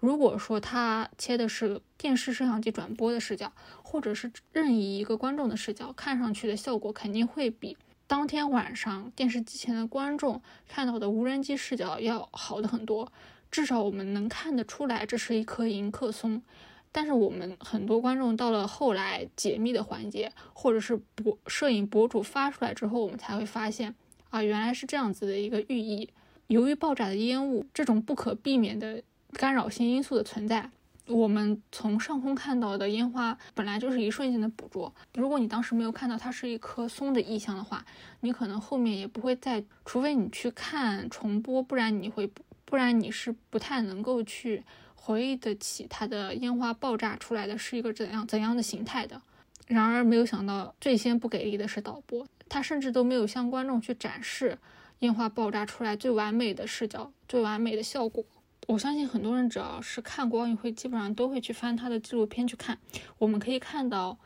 [0.00, 3.52] 如果说他切的是电视摄像机转播的视角，
[3.84, 7.76] 或者是任意一个观众的视角，看上去的效果肯定会比
[8.08, 13.12] 当天晚上电视机前的观众看到的无人机视角要好的很多。
[13.52, 16.42] 至少我们能看得出来，这是一颗迎客松。
[16.90, 23.94] 但是我们很多观众到了后来解密的环节，或者是博摄影博主发出来之后，我们才会发现
[24.30, 26.08] 啊，原来是这样子的一个寓意。
[26.48, 30.70] 由于爆炸的烟雾这种不可避免的干扰性因素的存在，
[31.06, 34.94] 我们从上空看到的烟花本来就是一瞬间的捕捉。
[35.14, 37.82] 如果你当时没有看到它是一颗松的意象的话，
[38.20, 42.30] 你可能后面也不会再，除非你去看重播，不然你会
[42.72, 44.64] 不然你是不太能够去。
[44.94, 49.20] 回忆得起它的烟花爆炸出来的是一个怎样怎样的形态的，
[49.66, 54.56] 然而没有想到最先不给力的是导播，他甚至都没有向观众去展示
[55.00, 58.24] 烟花爆炸出来最完美的视角、最完美的效果。
[58.68, 62.78] 我相信很多人只要是看过奥运会，基本上都会去翻他的纪录片去看。
[63.18, 64.16] 我们可以看到。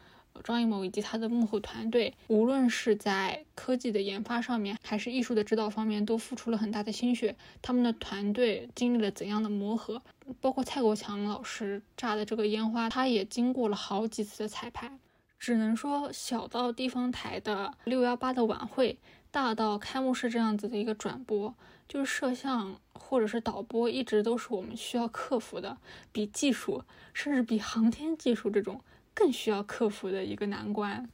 [0.42, 7.36] 张艺谋以及他的幕后团队，无论是在科技的研发上面，还是艺术的指导方面，都付出了很大的心血。
[7.62, 10.02] 他们的团队经历了怎样的磨合？
[10.40, 14.98] 包括蔡国强老师炸的这个烟花，他也经过了好几次的彩排。
[15.38, 18.98] 只能说，小到地方台的六幺八的晚会，
[19.30, 21.54] 大到开幕式这样子的一个转播，
[21.86, 25.76] 就是摄像或者是导播，一直都是我们需要克服的，
[26.10, 26.82] 比技术，
[27.12, 28.80] 甚至比航天技术这种。
[29.16, 31.08] 更需要克服的一个难关。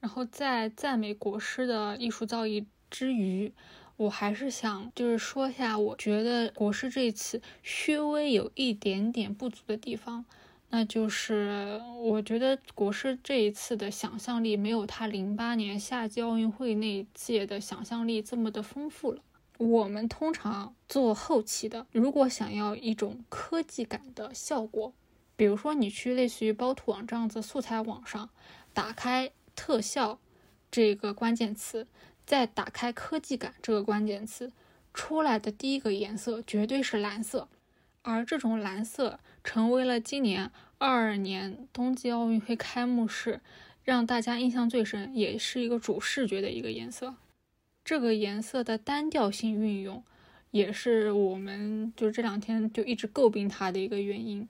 [0.00, 3.52] 然后在赞美国师的艺术造诣之余，
[3.96, 10.24] 我还是想就是说一下，我觉得国师这一次稍微有一点点不足的地方，
[10.70, 19.22] 那就是我觉得国师这一次的想象力没有他零八年夏季奥运会那一届的想象力这么的丰富了。
[19.58, 24.94] 我们通常做后期的，如果想要一种科技感的效果。
[25.40, 28.28] 比如说，你去类似于包图网这样子素材网上，
[28.74, 30.20] 打开特效
[30.70, 31.86] 这个关键词，
[32.26, 34.52] 再打开科技感这个关键词，
[34.92, 37.48] 出来的第一个颜色绝对是蓝色，
[38.02, 43.40] 而这种蓝色成为了今年二二年冬季奥运会开幕式
[43.82, 47.14] 让大家印象最深，也是一个主视觉的一个颜色。
[47.82, 50.04] 这个颜色的单调性运用，
[50.50, 54.46] 也是我们就这两天就一直诟病它的一个原因。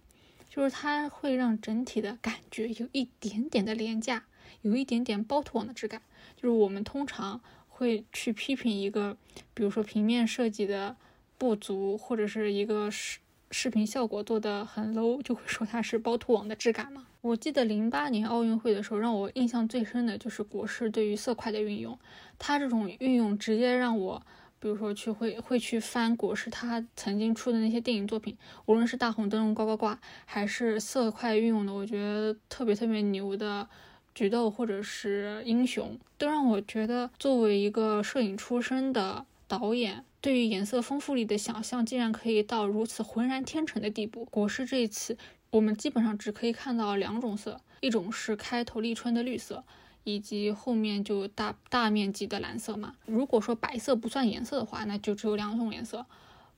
[0.50, 4.24] 就是它会让整体的感觉有一点点的廉价，
[4.62, 6.02] 有一点点包图网的质感。
[6.36, 9.16] 就是我们通常会去批评一个，
[9.54, 10.96] 比如说平面设计的
[11.38, 13.20] 不足，或者是一个视
[13.50, 17.06] 视频效果做的很 low，就会说它是包图网的质感嘛。
[17.20, 21.98] 我记得零八年奥运会的时候，让我印象最深的就是国师对于色块的运用，
[22.38, 24.22] 它这种运用直接让我。
[24.60, 28.36] 比如说去会会去翻国师他曾经出的那些电影作品，
[28.66, 33.66] 无论是大红灯笼高高挂，还是色块运用的，我觉得特别特别牛的
[34.14, 44.26] 菊豆或者是英雄，都让我觉得作为一个摄影出身的导演，对于颜色丰富力的想象竟然可以到如此浑然天成的地步。
[44.26, 45.16] 国师这一次，
[45.50, 49.64] 我们基本上只可以看到两种色，一种是开头立春的绿色。
[50.04, 52.94] 以及后面就大大面积的蓝色嘛。
[53.06, 56.06] 如果说白色不算颜色的话，那就只有两种颜色。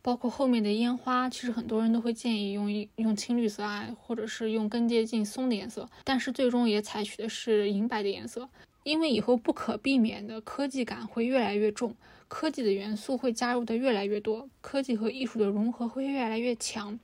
[0.04, 5.88] 包括后面的烟花，其实很多人都会建议用用青绿色啊，或者是用更接近松的颜色。
[6.02, 8.48] 但是最终也采取的是银白的颜色，
[8.82, 11.94] 因为以后不可避免的科技感会越来越重，
[12.26, 16.98] 科技的元素会加入的越来越多，科技和艺术的融合会越来越强。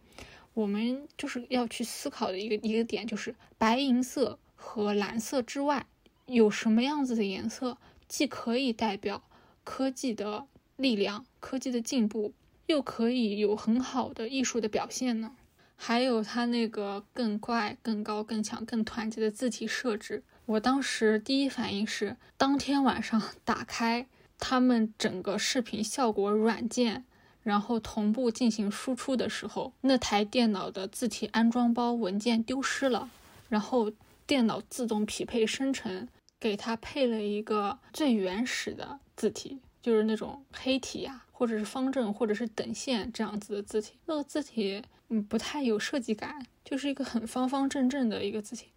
[0.55, 5.87] 我们就是要去思考的一个一个点，就是白银色和蓝色之外。
[6.29, 9.23] 有什么样子的颜色，既可以代表
[9.65, 10.45] 科技的
[10.77, 12.35] 力量、科技的进步，
[12.67, 15.33] 又可以有很好的艺术的表现呢？
[15.75, 24.07] 还有它那个更快、更高、更强、更团结的字体设置，我当时第一反应是，当天晚上 打开
[24.39, 27.05] 他们整个视频效果软件，
[27.43, 33.09] 然后同步进行输出的时候，那台电脑的字体安装包文件丢失了，
[33.49, 33.91] 然后
[34.27, 36.07] 电脑自动匹配生成。
[36.41, 43.95] 给它配了一个最原始的字体，就是那种黑体呀，或者是方正，或者是等线这样子的字体。
[44.07, 48.69] 那个字体，嗯，不太有设计感，就是一个很方方正正的一个字体，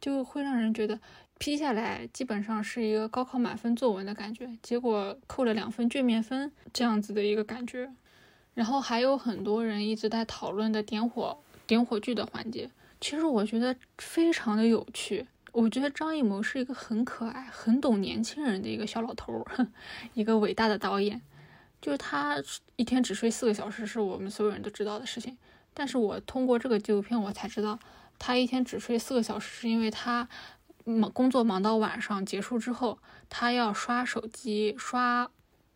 [0.00, 1.00] 就会让人觉得
[1.38, 7.90] 批下来基本上是一个高考满分作文的感觉，结果扣了两分卷面分这样子的一个感觉。
[8.54, 15.26] 然后还有很多人一直在讨论的点火点火炬的环节，其实我觉得非常的有趣。
[15.52, 19.66] 我觉得张艺谋是一个很可爱、很懂年轻人的一个小老头儿，
[20.14, 21.20] 一个伟大的导演。
[21.80, 22.36] 就是他
[22.76, 25.36] 一天只睡四个小时，是我们所有人都知道的事情。
[25.72, 27.78] 但是我通过这个纪录片，我才知道
[28.18, 30.28] 他一天只睡四个小时，是因为他
[30.84, 32.98] 忙工作忙到晚上结束之后，
[33.30, 35.30] 他要刷手机、刷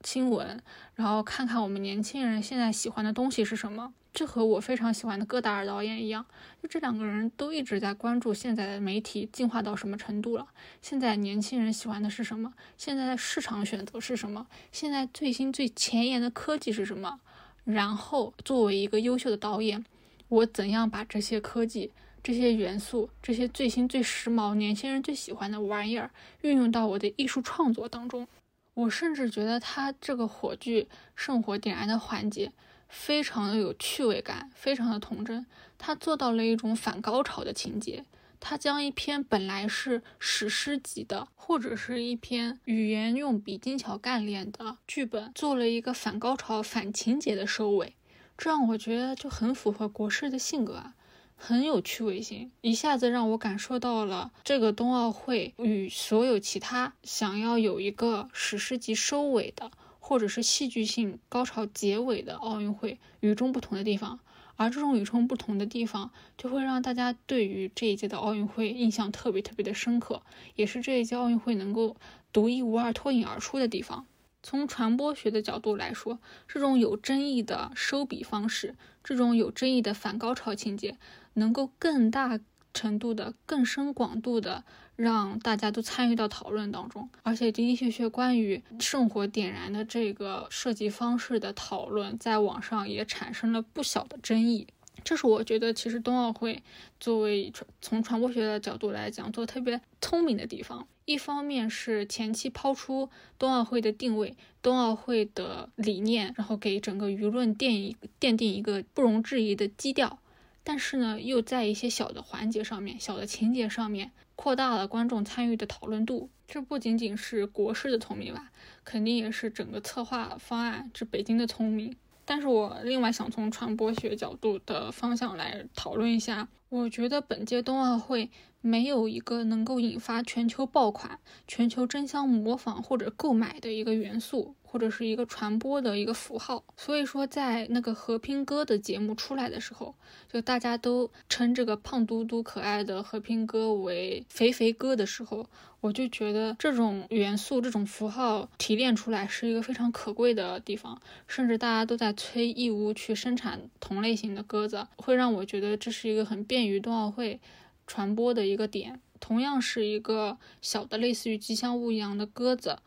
[0.04, 0.62] 新闻，
[0.94, 3.92] 然后看看我们年轻人现在喜欢的东西是什么。
[4.12, 6.24] 这和我非常喜欢的戈达尔导演一样，
[6.62, 10.46] 就这两个人都一直在关注现在的媒体进化到什么程度了，
[10.80, 17.18] 现在年轻人喜欢的是什么，现在的市场选择是什么，现在最新最前沿的科技是什么。
[17.64, 19.84] 然后作为一个优秀的导演，
[20.28, 21.90] 我怎样把这些科技、
[22.22, 26.10] 这些元素、这些最新最时髦、年轻人最喜欢的玩意儿
[26.42, 28.28] 运用到我的艺术创作当中？
[28.74, 32.52] 我甚至觉得他这个火炬圣火点燃的环节。
[32.86, 35.44] 非常的有趣味感，非常的童真。
[35.78, 38.04] 他做到了一种反高潮的情节。
[38.38, 47.96] 他将一篇本来是史诗级的，或者是一篇语言用笔精巧干练的剧本，做了一个反高潮、反情节的收尾。
[48.38, 50.94] 这让我觉得就很符合国师的性格啊，
[51.36, 59.70] 很有趣味性，一下子让我感受到了这个冬奥会与所有其他想要有一个史诗级收尾的。
[60.06, 64.20] 或者是戏剧性高潮结尾的奥运会与众不同的地方，
[64.54, 70.20] 而这种与众不同的地方，就会让大家对于这一届的奥运会印象特别特别的深刻，
[70.56, 71.96] 也是这一届奥运会能够
[72.34, 74.04] 独一无二脱颖而出的地方。
[74.42, 80.98] 从传播学的角度来说，这种有争议的收笔方式，这种有争议的反高潮情节，
[81.34, 82.40] 能够更大
[82.72, 84.64] 程度的、更深广度的。
[84.96, 94.68] 让大家都参与到讨论当中，而且的的确确关于圣火点燃的这个设计方式的讨论，在网上也产生了不小的争议。
[95.02, 96.62] 这是我觉得其实冬奥会
[97.00, 100.86] 作为从传播学的角度来讲做特别聪明的地方。
[101.06, 110.20] 一方面是前期抛出冬奥会的定位、冬奥会的理念，然后给整个舆论奠一奠定一个不容置疑的基调。
[110.64, 116.30] 但是呢，又在一些小的环节上面、小的情节上面扩大了观众参与的讨论度。
[116.48, 118.50] 这不仅仅是国师的聪明吧，
[118.82, 121.94] 肯定也是整个策划方案这北京的聪明。
[122.24, 128.30] 但是我另外想从传播学角度的方向来讨论一下，我觉得本届冬奥会
[128.62, 134.54] 没有一个能够引发全球爆款、全球争相模仿或者购买的一个元素。
[134.74, 139.94] 或者是一个传播的一个符号，所以说在那个和平鸽的节目出来的时候，
[140.28, 145.46] 就大家都称这个胖嘟嘟可爱的和平鸽为肥肥鸽的时候，
[145.80, 157.38] 我就觉得这种元素、这种符号提炼出来是一个非常可贵的地方，甚至大家都在催义乌去生产同类型的鸽子，会让我觉得这是一个很便于冬奥会
[157.86, 159.00] 传播的一个点。
[159.20, 162.78] 同样是一个小的类似于吉祥物一样的鸽子。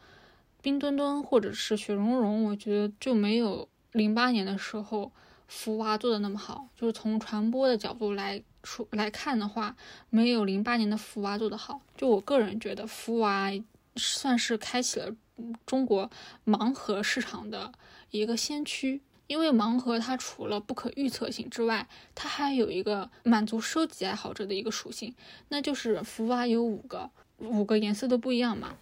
[0.62, 5.12] 冰墩墩或者是雪融融，我觉得就没有零八年的时候
[5.48, 6.68] 福娃做的那么好。
[6.76, 9.76] 就是从传播的角度来说来看的话，
[10.10, 11.82] 没有零八年的福娃做的好。
[11.96, 13.52] 就我个人觉得，福娃
[13.96, 15.16] 算是开启了
[15.66, 16.10] 中国
[16.46, 17.72] 盲盒市场的
[18.12, 19.02] 一个先驱。
[19.28, 21.86] 因为盲盒它除了不可预测性之外，
[22.16, 25.14] 它还有一个满足收集爱好者的一个属性，
[25.50, 28.78] 那就是福娃有五个，五个颜色都不一样嘛。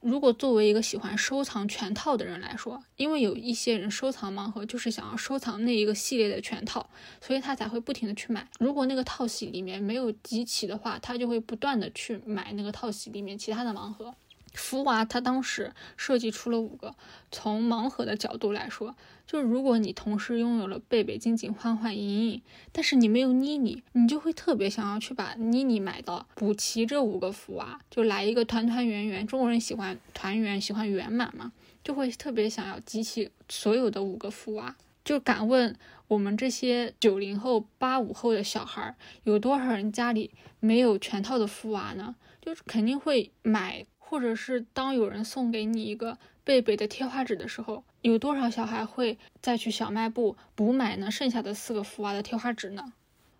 [0.00, 6.88] 如果作为一个喜欢收藏全套的人来说，因为有一些人收藏盲盒就是想要收藏那一个系列的全套，
[7.20, 8.48] 所以他才会不停的去买。
[8.58, 14.14] 如果那个套系里面没有集齐的话，他就会不断的去买那个套系里面其他的盲盒。
[14.54, 16.94] 福娃他当时设计出了五个，
[17.30, 18.94] 从盲盒的角度来说。
[19.26, 22.42] 就是如果你同时拥有了贝贝、晶晶、欢欢、莹莹，
[22.72, 29.26] 但是你没有妮妮，你就会特别想要去把妮妮买到，补齐这五个福娃，就来一个团团圆圆。
[29.26, 31.52] 中国人喜欢团圆，喜欢圆满嘛，
[31.84, 34.74] 就会特别想要集齐所有的五个福娃。
[35.04, 35.76] 就敢问
[36.06, 38.94] 我们这些九零后、八五后的小孩，
[39.24, 42.16] 有多少人家里没有全套的福娃呢？
[42.40, 46.18] 就是肯定会买，或者是当有人送给你一个。
[46.44, 51.10] 贝贝的贴画纸的时候，有多少小孩会再去小卖部补买呢？
[51.10, 52.94] 剩下的四个福娃的贴画纸呢？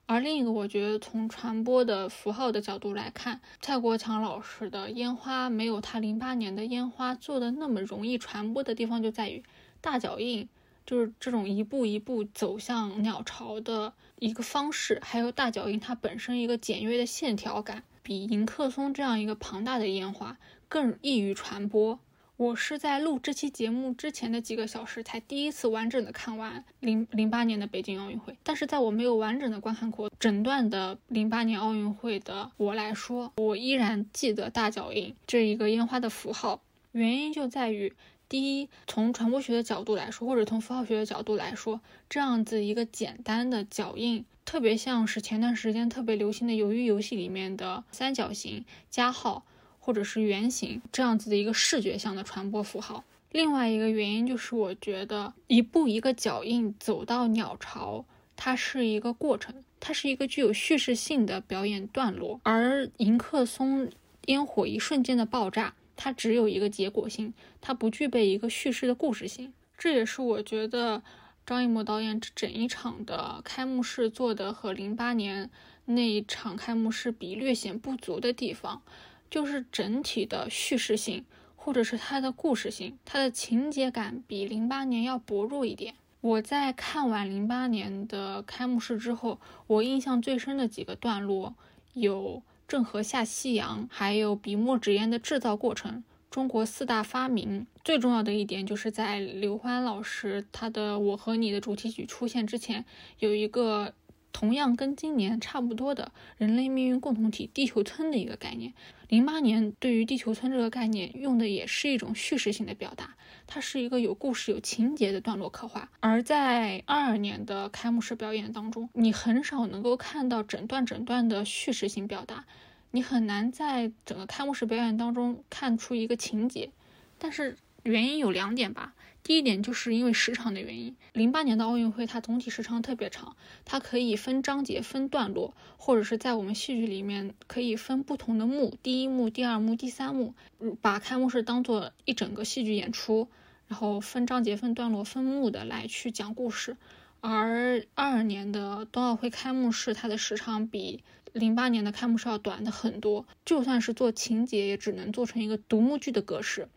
[0.05, 9.43] 而另一个，我觉得从传播的符号的角度来看，蔡国强老师的烟花没有他零八年的烟花做的那么容易传播的地方，就在于
[9.81, 10.47] 大脚印，
[10.85, 20.37] 就是这种一步一步走向鸟巢的一个方式，还有大脚印它本身一个简约的线条感，比迎客松这样一个庞大的烟花
[20.69, 21.99] 更易于传播。
[22.37, 36.61] 我是在录这期节目之前的几个小时才第一次完整的看完零零八年的北京奥运会，但是在我没有完整的观看过整段的零八年奥运会的我来说，我依然记得大脚印这一个烟花的符号。
[36.93, 37.93] 原因就在于，
[38.29, 49.45] 第一，从传播学的角度来说，或者从符号学的角度来说，这样子一个简单的脚印，特别像是前段时间特别流行的鱿鱼游戏里面的三角形加号。
[49.89, 53.03] 或者是圆形这样子的一个视觉上的传播符号。
[53.33, 58.05] 另外一个原因就是，我觉得一步一个脚印走到鸟巢，
[58.37, 62.39] 它是一个过程，它是一个具有叙事性的表演段落。
[62.43, 63.91] 而迎客松
[64.27, 67.33] 烟火一瞬间的爆炸，它只有一个结果性，
[67.63, 69.55] 它不具备一个叙事的故事性。
[69.79, 71.03] 这也是我觉得
[71.47, 75.49] 张艺谋导演整一场的开幕式做的和零八年
[75.87, 78.83] 那一场开幕式比略显不足的地方。
[79.31, 81.25] 就是整体的叙事性，
[81.57, 85.95] 或者是它的故事性，它的情节感比零八年要薄弱一点。
[86.21, 91.55] 我在看完零八年的开幕式之后，我印象最深的几个段落
[91.93, 97.67] 有郑和下西洋，还有笔墨纸砚的制造过程，中国四大发明。
[97.85, 102.85] 最重要的一点就是在刘欢老师他的《我和你》的主题曲出现之前，
[103.21, 103.95] 有一个
[104.33, 108.73] 同样跟今年差不多的人类命运共同体——地球村的一个概念。
[109.09, 113.17] 零八年对于地球村这个概念用的也是一种叙事性的表达，
[113.47, 115.91] 它是一个有故事、有情节的段落刻画。
[116.01, 122.45] 而在二二年的开幕式表演当中，你很少能够看到整段整段的叙事性表达，
[122.91, 126.71] 你很难在整个开幕式表演当中看出一个情节。
[127.19, 128.95] 但是原因有两点吧。
[129.29, 140.33] 第一点就是因为时长的原因，零八年的奥运会它总体时长特别长，它可以分章节、分段落，或者是在我们戏剧里面可以分不同的幕，第一幕、第二幕、第三幕，
[140.81, 143.29] 把开幕式当做一整个戏剧演出，
[143.67, 146.79] 然后分章节、分段落、分幕的来去讲故事。
[147.21, 151.05] 而二二年的冬奥会开幕式，它的时长比
[151.35, 156.71] 零八年的开幕式要短的很多，就算是做情节，也只能做成一个独幕剧的格式。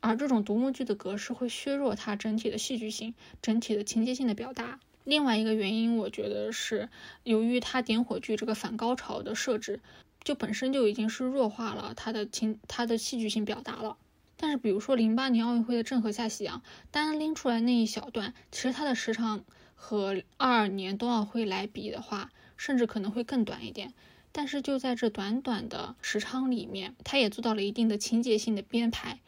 [0.00, 4.80] 而这种独幕剧的格式会削弱它整体的戏剧性、整体的情节性的表达。
[5.04, 6.88] 另外一个原因，我觉得是
[7.24, 9.80] 由于它点火剧这个反高潮的设置，
[10.22, 13.96] 就本身就已经是弱化了它的情、它的戏剧性表达了。
[14.36, 19.42] 但是，比如说零八年奥运会的郑和下西洋，单拎出来那一小段，其实它的时长
[19.74, 23.94] 和二二年冬奥会来比的话，甚至可能会更短一点。
[24.30, 29.18] 但是就在这短短的时长里面，它也做到了一定的情节性的编排。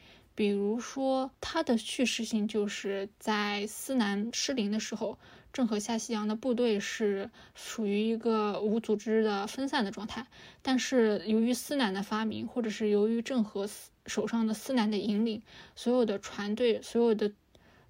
[0.40, 5.18] 比如说，它的叙事性就是在思南失灵的时候，
[5.52, 10.26] 郑和下西洋的部队是属于一个无组织的分散的状态。
[10.62, 13.68] 但是由于思南的发明，或者是由于郑和
[14.06, 15.42] 手上的思南的引领，
[15.76, 17.30] 所有的船队、所有的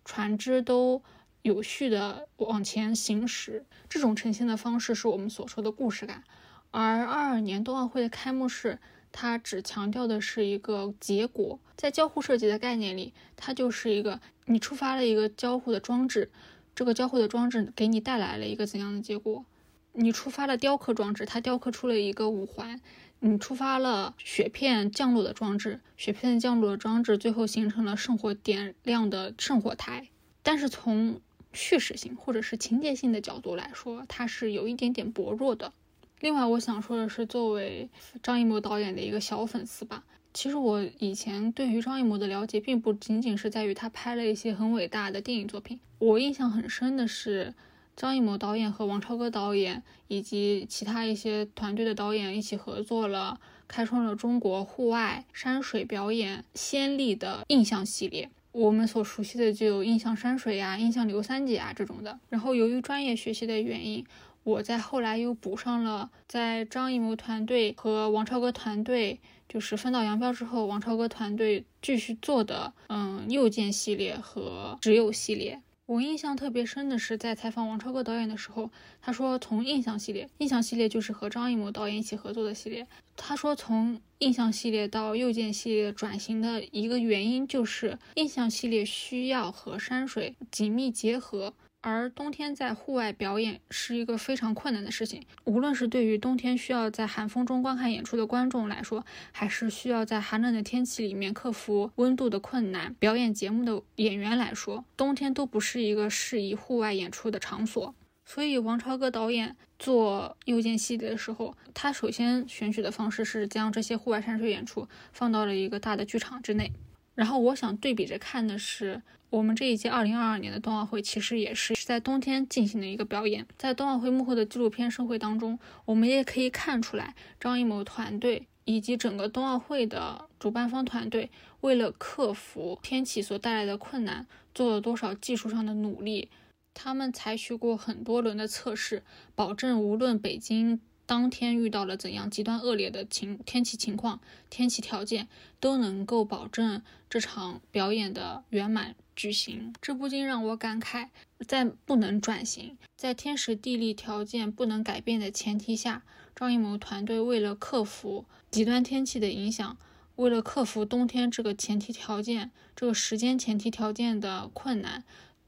[0.04, 1.04] 船只都
[1.42, 3.64] 有序的往前行驶。
[3.88, 6.24] 这种呈现的方式是我们所说的故事感。
[6.72, 8.80] 而二二年冬奥会的开幕式。
[9.12, 16.30] 它只强调的是一个结果，在交互设计的概念里，它就是一个你触发了一个交互的装置，
[16.74, 19.44] 这个交互的装置给你带来了一个怎样的结果？
[19.92, 22.78] 你触发了雕刻装置，它雕刻出了一个五环；
[23.18, 30.08] 你触发了雪片降落的装置，雪片降落的装置最后形成了圣火点亮的圣火台。
[30.42, 31.20] 但是从
[31.52, 35.72] 叙事性或者是情节性的角度来说，它是有一点点薄弱的。
[36.20, 37.88] 另外，我想说的是，作为
[38.22, 40.04] 张艺谋导演的一个小粉丝吧，
[40.34, 45.80] 其实我以前对于张艺谋的了解，并不仅仅是在于他拍了一些很伟大的电影作品。
[45.98, 47.54] 我印象很深的是，
[47.96, 58.28] 张艺谋导演和王超歌导演以及其他一些团队的导演一起合作了，开创了中国户外山水表演先例的印象系列。
[58.52, 62.18] 我们所熟悉的就有印象山水呀、印象刘三姐啊这种的。
[62.28, 64.04] 然后，由于专业学习的原因。
[64.50, 75.60] 我在后来又补上了，在张艺谋团队和王超歌团队就是分道扬镳之后，王超歌团队继续做的，嗯，右键系列和只有系列。
[75.86, 78.70] 我印象特别深的是，在采访王超歌导演的时候，
[79.00, 82.86] 他说从印象系列，印象系列就是和张艺谋导演一起合作的系列。
[83.16, 91.52] 他说从印象系列到右键系列转型的一个原因，就是印象系列需要和山水紧密结合。
[91.82, 107.94] 而冬天在户外表演是一个非常困难的事情，无论是对于冬天需要在寒风中观看演出的观众来说，还是需要在寒冷的天气里面克服温度的困难表演节目的演员来说，冬天都不是一个适宜户外演出的场所。
[108.26, 116.70] 所以，王超歌导演做右键系列的时候，他首先选取的方式是将这些户外山水演出放到了一个大的剧场之内。
[117.16, 123.46] 然后我想对比着看的是，我们这一届二零二二年的冬奥会其实也是是在冬天进行的一个表演。
[123.56, 136.28] 在冬奥会幕后的纪录片盛会当中，我们也可以看出来张艺谋团队以及整个冬奥会的主办方团队为了克服天气所带来的困难，做了多少技术上的努力。
[136.74, 139.04] 他们采取过很多轮的测试，
[139.36, 140.80] 保证无论北京。
[141.10, 145.26] 当天遇到了怎样极端恶劣的情天气情况、天气条件，
[145.58, 149.74] 都能够保证这场表演的圆满举行。
[149.82, 151.08] 这不禁让我感慨，
[151.44, 156.04] 在不能转型、在天时地利条件不能改变的前提下，
[156.36, 159.76] 张艺谋团队为了克服极端天气的影响，
[160.14, 165.02] 为了克服冬天这个前提条件、这个时间前提条件的困难，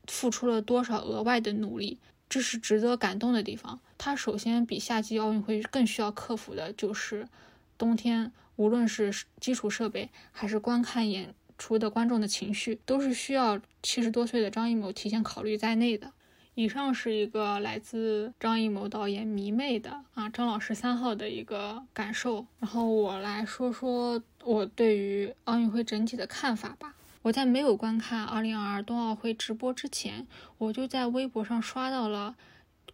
[0.09, 1.99] 付出了多少额外的努力。
[2.33, 3.79] 这是值得感动的地方。
[3.99, 7.29] 它首先比夏季奥运会更需要克服的就是
[7.77, 16.11] 冬天，无论是基础设备还是观看演出的观众的情绪，都是需要七十多岁的张艺谋提前考虑在内的。
[16.55, 22.47] 以上是一个来自张艺谋导演迷妹的啊张老师三号的一个感受。
[22.61, 26.95] 然后我来说说我对于奥运会整体的看法吧。
[27.23, 30.27] 我在没有观看2022冬奥会直播之前，
[30.59, 32.35] 我就在微博上刷到了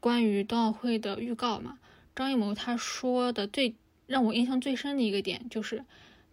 [0.00, 1.78] 关于冬奥会的预告嘛。
[2.14, 3.74] 张艺谋他说的最
[4.06, 5.84] 让我印象最深的一个点，就是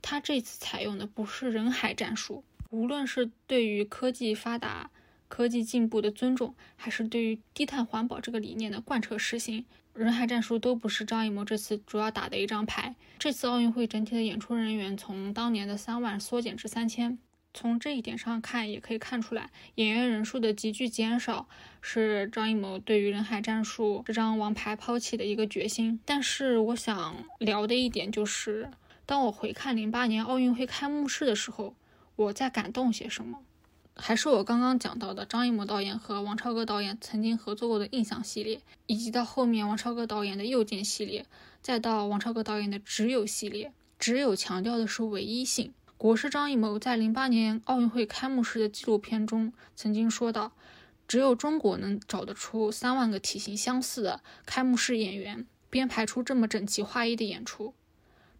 [0.01, 4.89] 他这次采用的不是人海战术，无论是对于科技发达、
[5.29, 12.95] 科技进步的尊重，还是对于低碳环保这个理念的贯彻实行，人海战术都不是张艺谋这次主要打的一张牌。
[13.17, 17.17] 这次奥运会整体的演出人员从当年的三万缩减至三千。
[17.55, 21.47] 从这一点上看，也可以看出来，演员人数的急剧减少
[21.81, 26.01] 是张艺谋对于人海战术这张王牌抛弃的一个决心。
[26.03, 28.69] 但是，我想聊的一点就是，
[29.05, 31.73] 当我回看零八年奥运会开幕式的时候，
[32.17, 33.39] 我在感动些什么？
[33.95, 41.25] 还是我刚刚讲到的张艺谋导演和王超哥导演曾经合作过的印象系列，以及到后面王超哥导演的又见系列，
[41.61, 45.73] 再到王超哥导演的只有系列，只有强调的是唯一性。
[46.05, 50.51] 国师张艺谋在零八年奥运会开幕式的纪录片中曾经说道
[51.09, 57.73] ：“只有中国能找得出三万个体型相似的开幕式演员，编排出这么整齐划一的演出。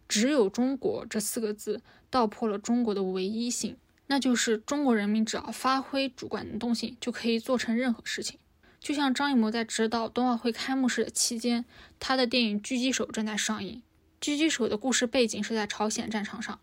[0.08, 8.38] 只有中国这四个字道破了中国的唯一性，那就是中国人民只要发挥主观能动性，就可以做成任何事情。
[8.78, 11.64] 就像张艺谋在指导冬奥会开幕式的期间，
[11.98, 13.82] 他的电影《狙击手》正在上映，
[14.24, 16.56] 《狙击手》的故事背景是在朝鲜战场上。”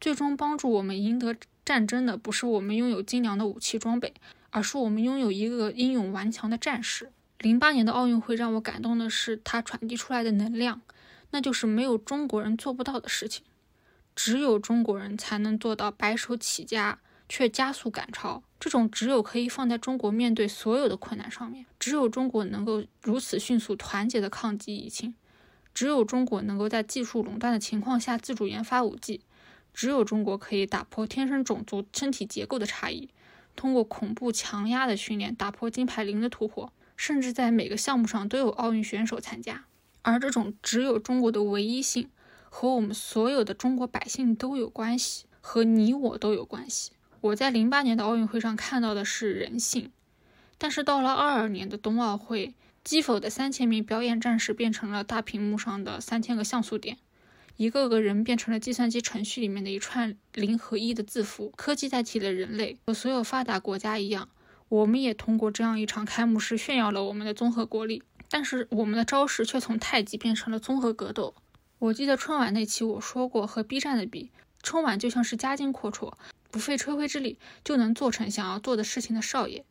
[0.00, 4.14] 最终帮助我们赢得战争的，不是我们拥有精良的武器装备，
[4.50, 7.10] 而是我们拥有一个英勇顽强的战士。
[7.38, 10.80] 零八年的奥运会让我感动的是，它传递出来的能量，
[11.30, 13.44] 那就是没有中国人做不到的事情，
[14.14, 18.42] 只有中国人才能做到白手起家却加速赶超。
[18.58, 25.14] 这种只有可以放在中国面对所有的困难上面，只有中国能够如此迅速团结的抗击疫情，
[25.74, 29.20] 只有中国能够在技术垄断的情况下自主研发武器。
[29.76, 33.10] 只有中国可以打破天生种族身体结构的差异，
[33.54, 39.66] 通过恐怖强压的训练打破金牌零的突破，甚至在每个项目上都有奥运选手参加。
[40.00, 42.08] 而这种只有中国的唯一性，
[42.48, 46.92] 和我们所有的中国百姓都有关系，和你我都有关系。
[47.20, 49.90] 我在零八年的奥运会上看到的是人性，
[50.56, 56.96] 但是到了二二年的冬奥会，击否的三千名表演战士变成了大屏幕上的三千个像素点。
[57.56, 62.76] 一个个人变成了计算机程序里面的一串零和一的字符，科技代替了人类。
[62.86, 64.28] 和所有发达国家一样，
[64.68, 68.02] 我们也通过这样一场开幕式炫耀了我们的综合国力。
[68.28, 71.34] 但是我们的招式却从太极变成了综合格斗。
[71.78, 74.30] 我记得春晚那期我说过，和 B 站的比，
[74.62, 76.12] 春晚就像是家境阔绰，
[76.50, 79.64] 不费吹灰之力就能做成想要做的事情的少爷，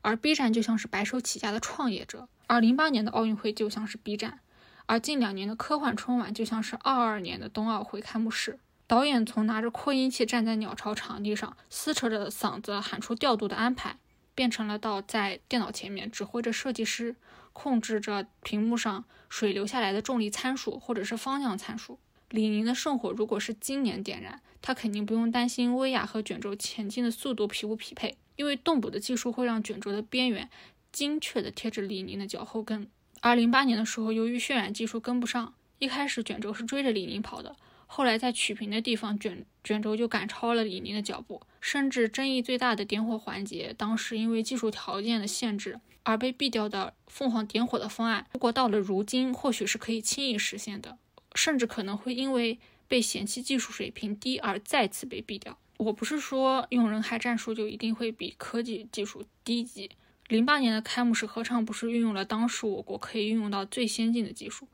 [0.00, 2.28] 而 B 站就像是白手起家的创业者。
[2.48, 4.40] 而零八年的奥运会就像是 B 站。
[4.88, 13.98] 而近两年的科幻春晚就像是二二年的冬奥会开幕式，导演从拿着扩音器站在鸟巢场地上撕扯着嗓子喊出调度的安排，
[14.34, 17.16] 变成了到在电脑前面指挥着设计师
[17.52, 21.98] 控制着屏幕上水流下来的重力参数或者是方向参数。
[22.30, 30.48] 李宁的圣火如果是今年点燃，他肯定不用担心威亚和卷轴前进的速度匹不匹配，因为动捕的技术会让卷轴的边缘
[30.90, 32.88] 精确地贴着李宁的脚后跟。
[33.20, 37.56] 而零八年的时候，由于渲染技术跟不上，一开始卷轴是追着李宁跑的，
[37.86, 50.96] 后来在曲屏的地方，卷卷轴就赶超了李宁的脚步，甚至争议最大的点火环节，当时因为技术条件的限制而被毙掉的凤凰点火的方案，如果到了如今，或许是可以轻易实现的，
[51.34, 55.58] 甚至可能会因为被嫌弃技术水平低而再次被毙掉。
[55.76, 59.90] 我不是说用人海战术就一定会比科技技术低级。
[60.28, 64.68] 零八年的开幕式何尝不是运用了当时我国可以运用到最先进的技术？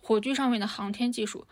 [0.00, 1.46] 火炬上面的航天技术，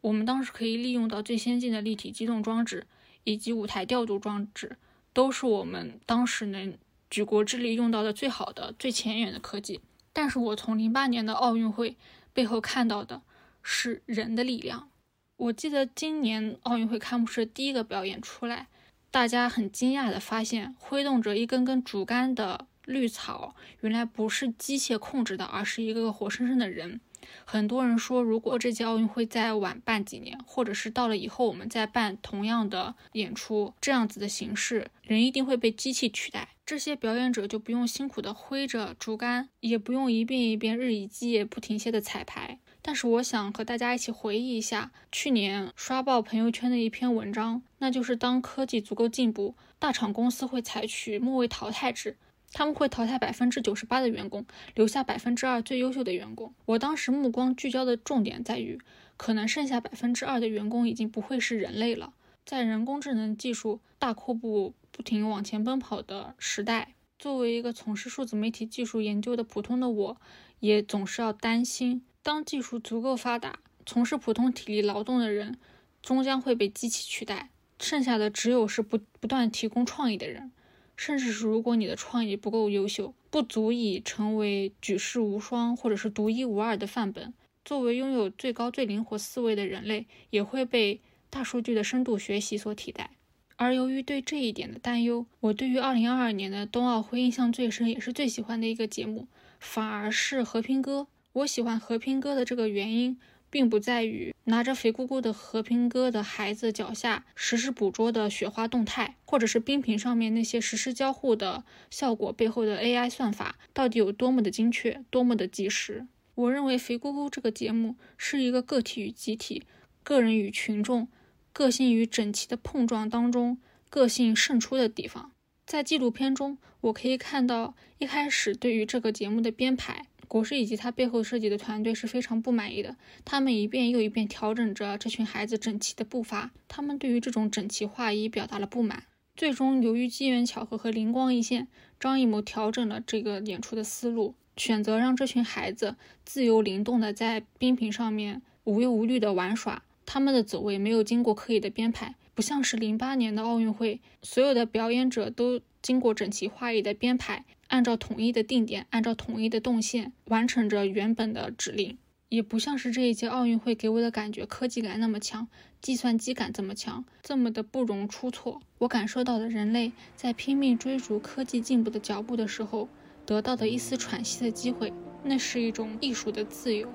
[0.00, 2.86] 我们当时可以利用到最先进的立体机动装置
[3.24, 4.78] 以及舞台调度装置，
[5.12, 6.76] 都是我们当时能
[7.10, 9.80] 举国之力用到的最好的、最前沿的科技。
[10.14, 11.96] 但是我从零八年的奥运会
[12.32, 13.20] 背后看到的
[13.62, 14.88] 是人的力量。
[15.36, 18.68] 我记得今年奥运会开幕式第一个表演出来，
[19.10, 27.00] 大家很惊讶地发现，挥动着一根根竹竿的绿草，原来不是机械控制的，而是一个个活生生的人。
[27.46, 36.50] 很多人说，如果这届奥运会再晚办几年，或者是到了以后我们再办同样的演出，这样子的形式，人一定会被机器取代。
[36.66, 42.58] 这些表演者就不用辛苦的挥着竹竿，也不用一遍一遍日以继夜不停歇的彩排。
[42.82, 52.18] 但是我想和大家一起回忆一下去年刷爆朋友圈的一篇文章，那就是当科技足够进步，大厂公司会采取末位淘汰制，
[52.54, 54.46] 他们会淘汰百分之九十八的员工，
[54.76, 56.54] 留下百分之二最优秀的员工。
[56.66, 58.80] 我当时目光聚焦的重点在于，
[59.16, 62.14] 可能剩下百分之二的员工已经不会是人类了。
[62.46, 70.16] 在人工智能技术大阔步不停往前奔跑的时代，作为一个从事数字媒体技术研究的普通的我，
[70.60, 72.04] 也总是要担心。
[72.22, 75.58] 当技术足够发达，从事普通体力劳动的人
[76.00, 77.50] 终将会被机器取代，
[77.80, 80.52] 剩下的只有是不不断提供创意的人，
[80.96, 87.34] 甚至是如果你的创意不够优秀，不足以成为举世无双或者是独一无二的范本，
[87.64, 93.10] 作为拥有最高最灵活思维的人类，也会被大数据的深度学习所替代。
[93.56, 99.28] 而由于对这一点的担忧，我对于2022年的冬奥会印象最深，也是最喜欢的一个节目，
[99.60, 101.06] 反而是和平鸽。
[101.32, 103.18] 我喜欢和平鸽的这个原因，
[103.54, 116.08] 并不在于拿着肥咕咕的和平鸽的孩子脚下实时捕捉的雪花动态，或者是冰屏上面那些实时交互的效果背后的 AI 算法到底有多么的精确，多么的及时。
[116.34, 119.62] 我认为肥咕咕这个节目是一个个体与集体、
[120.02, 121.06] 个人与群众、
[121.52, 125.30] 个性与整齐的碰撞当中，个性胜出的地方。
[125.64, 130.06] 在纪录片中，我可以看到一开始对于这个节目的编排。
[130.34, 139.04] 国师以及他背后设计的团队是非常不满意的，他们一遍又一遍调整着这群孩子整齐的步伐，他们对于这种整齐划一表达了不满。
[139.36, 141.68] 最终，由于机缘巧合和灵光一现，
[142.00, 157.44] 张艺谋调整了这个演出的思路，选择让这群孩子自由灵动的在冰屏上面无忧无虑的玩耍，他们的走位没有经过刻意的编排，不像是零八年的奥运会，所有的表演者都经过整齐划一的编排。
[157.68, 161.98] 按照统一的定点，按照统一的动线完成着原本的指令，
[162.28, 165.48] 也不像是这一届奥运会给我的感觉，科技感那么强，
[165.80, 168.60] 计算机感这么强，这么的不容出错。
[168.78, 172.88] 我感受到的人类在拼命追逐科技进步的脚步的时候，
[173.24, 174.92] 得到的一丝喘息的机会，
[175.22, 176.88] 那是一种艺术的自由。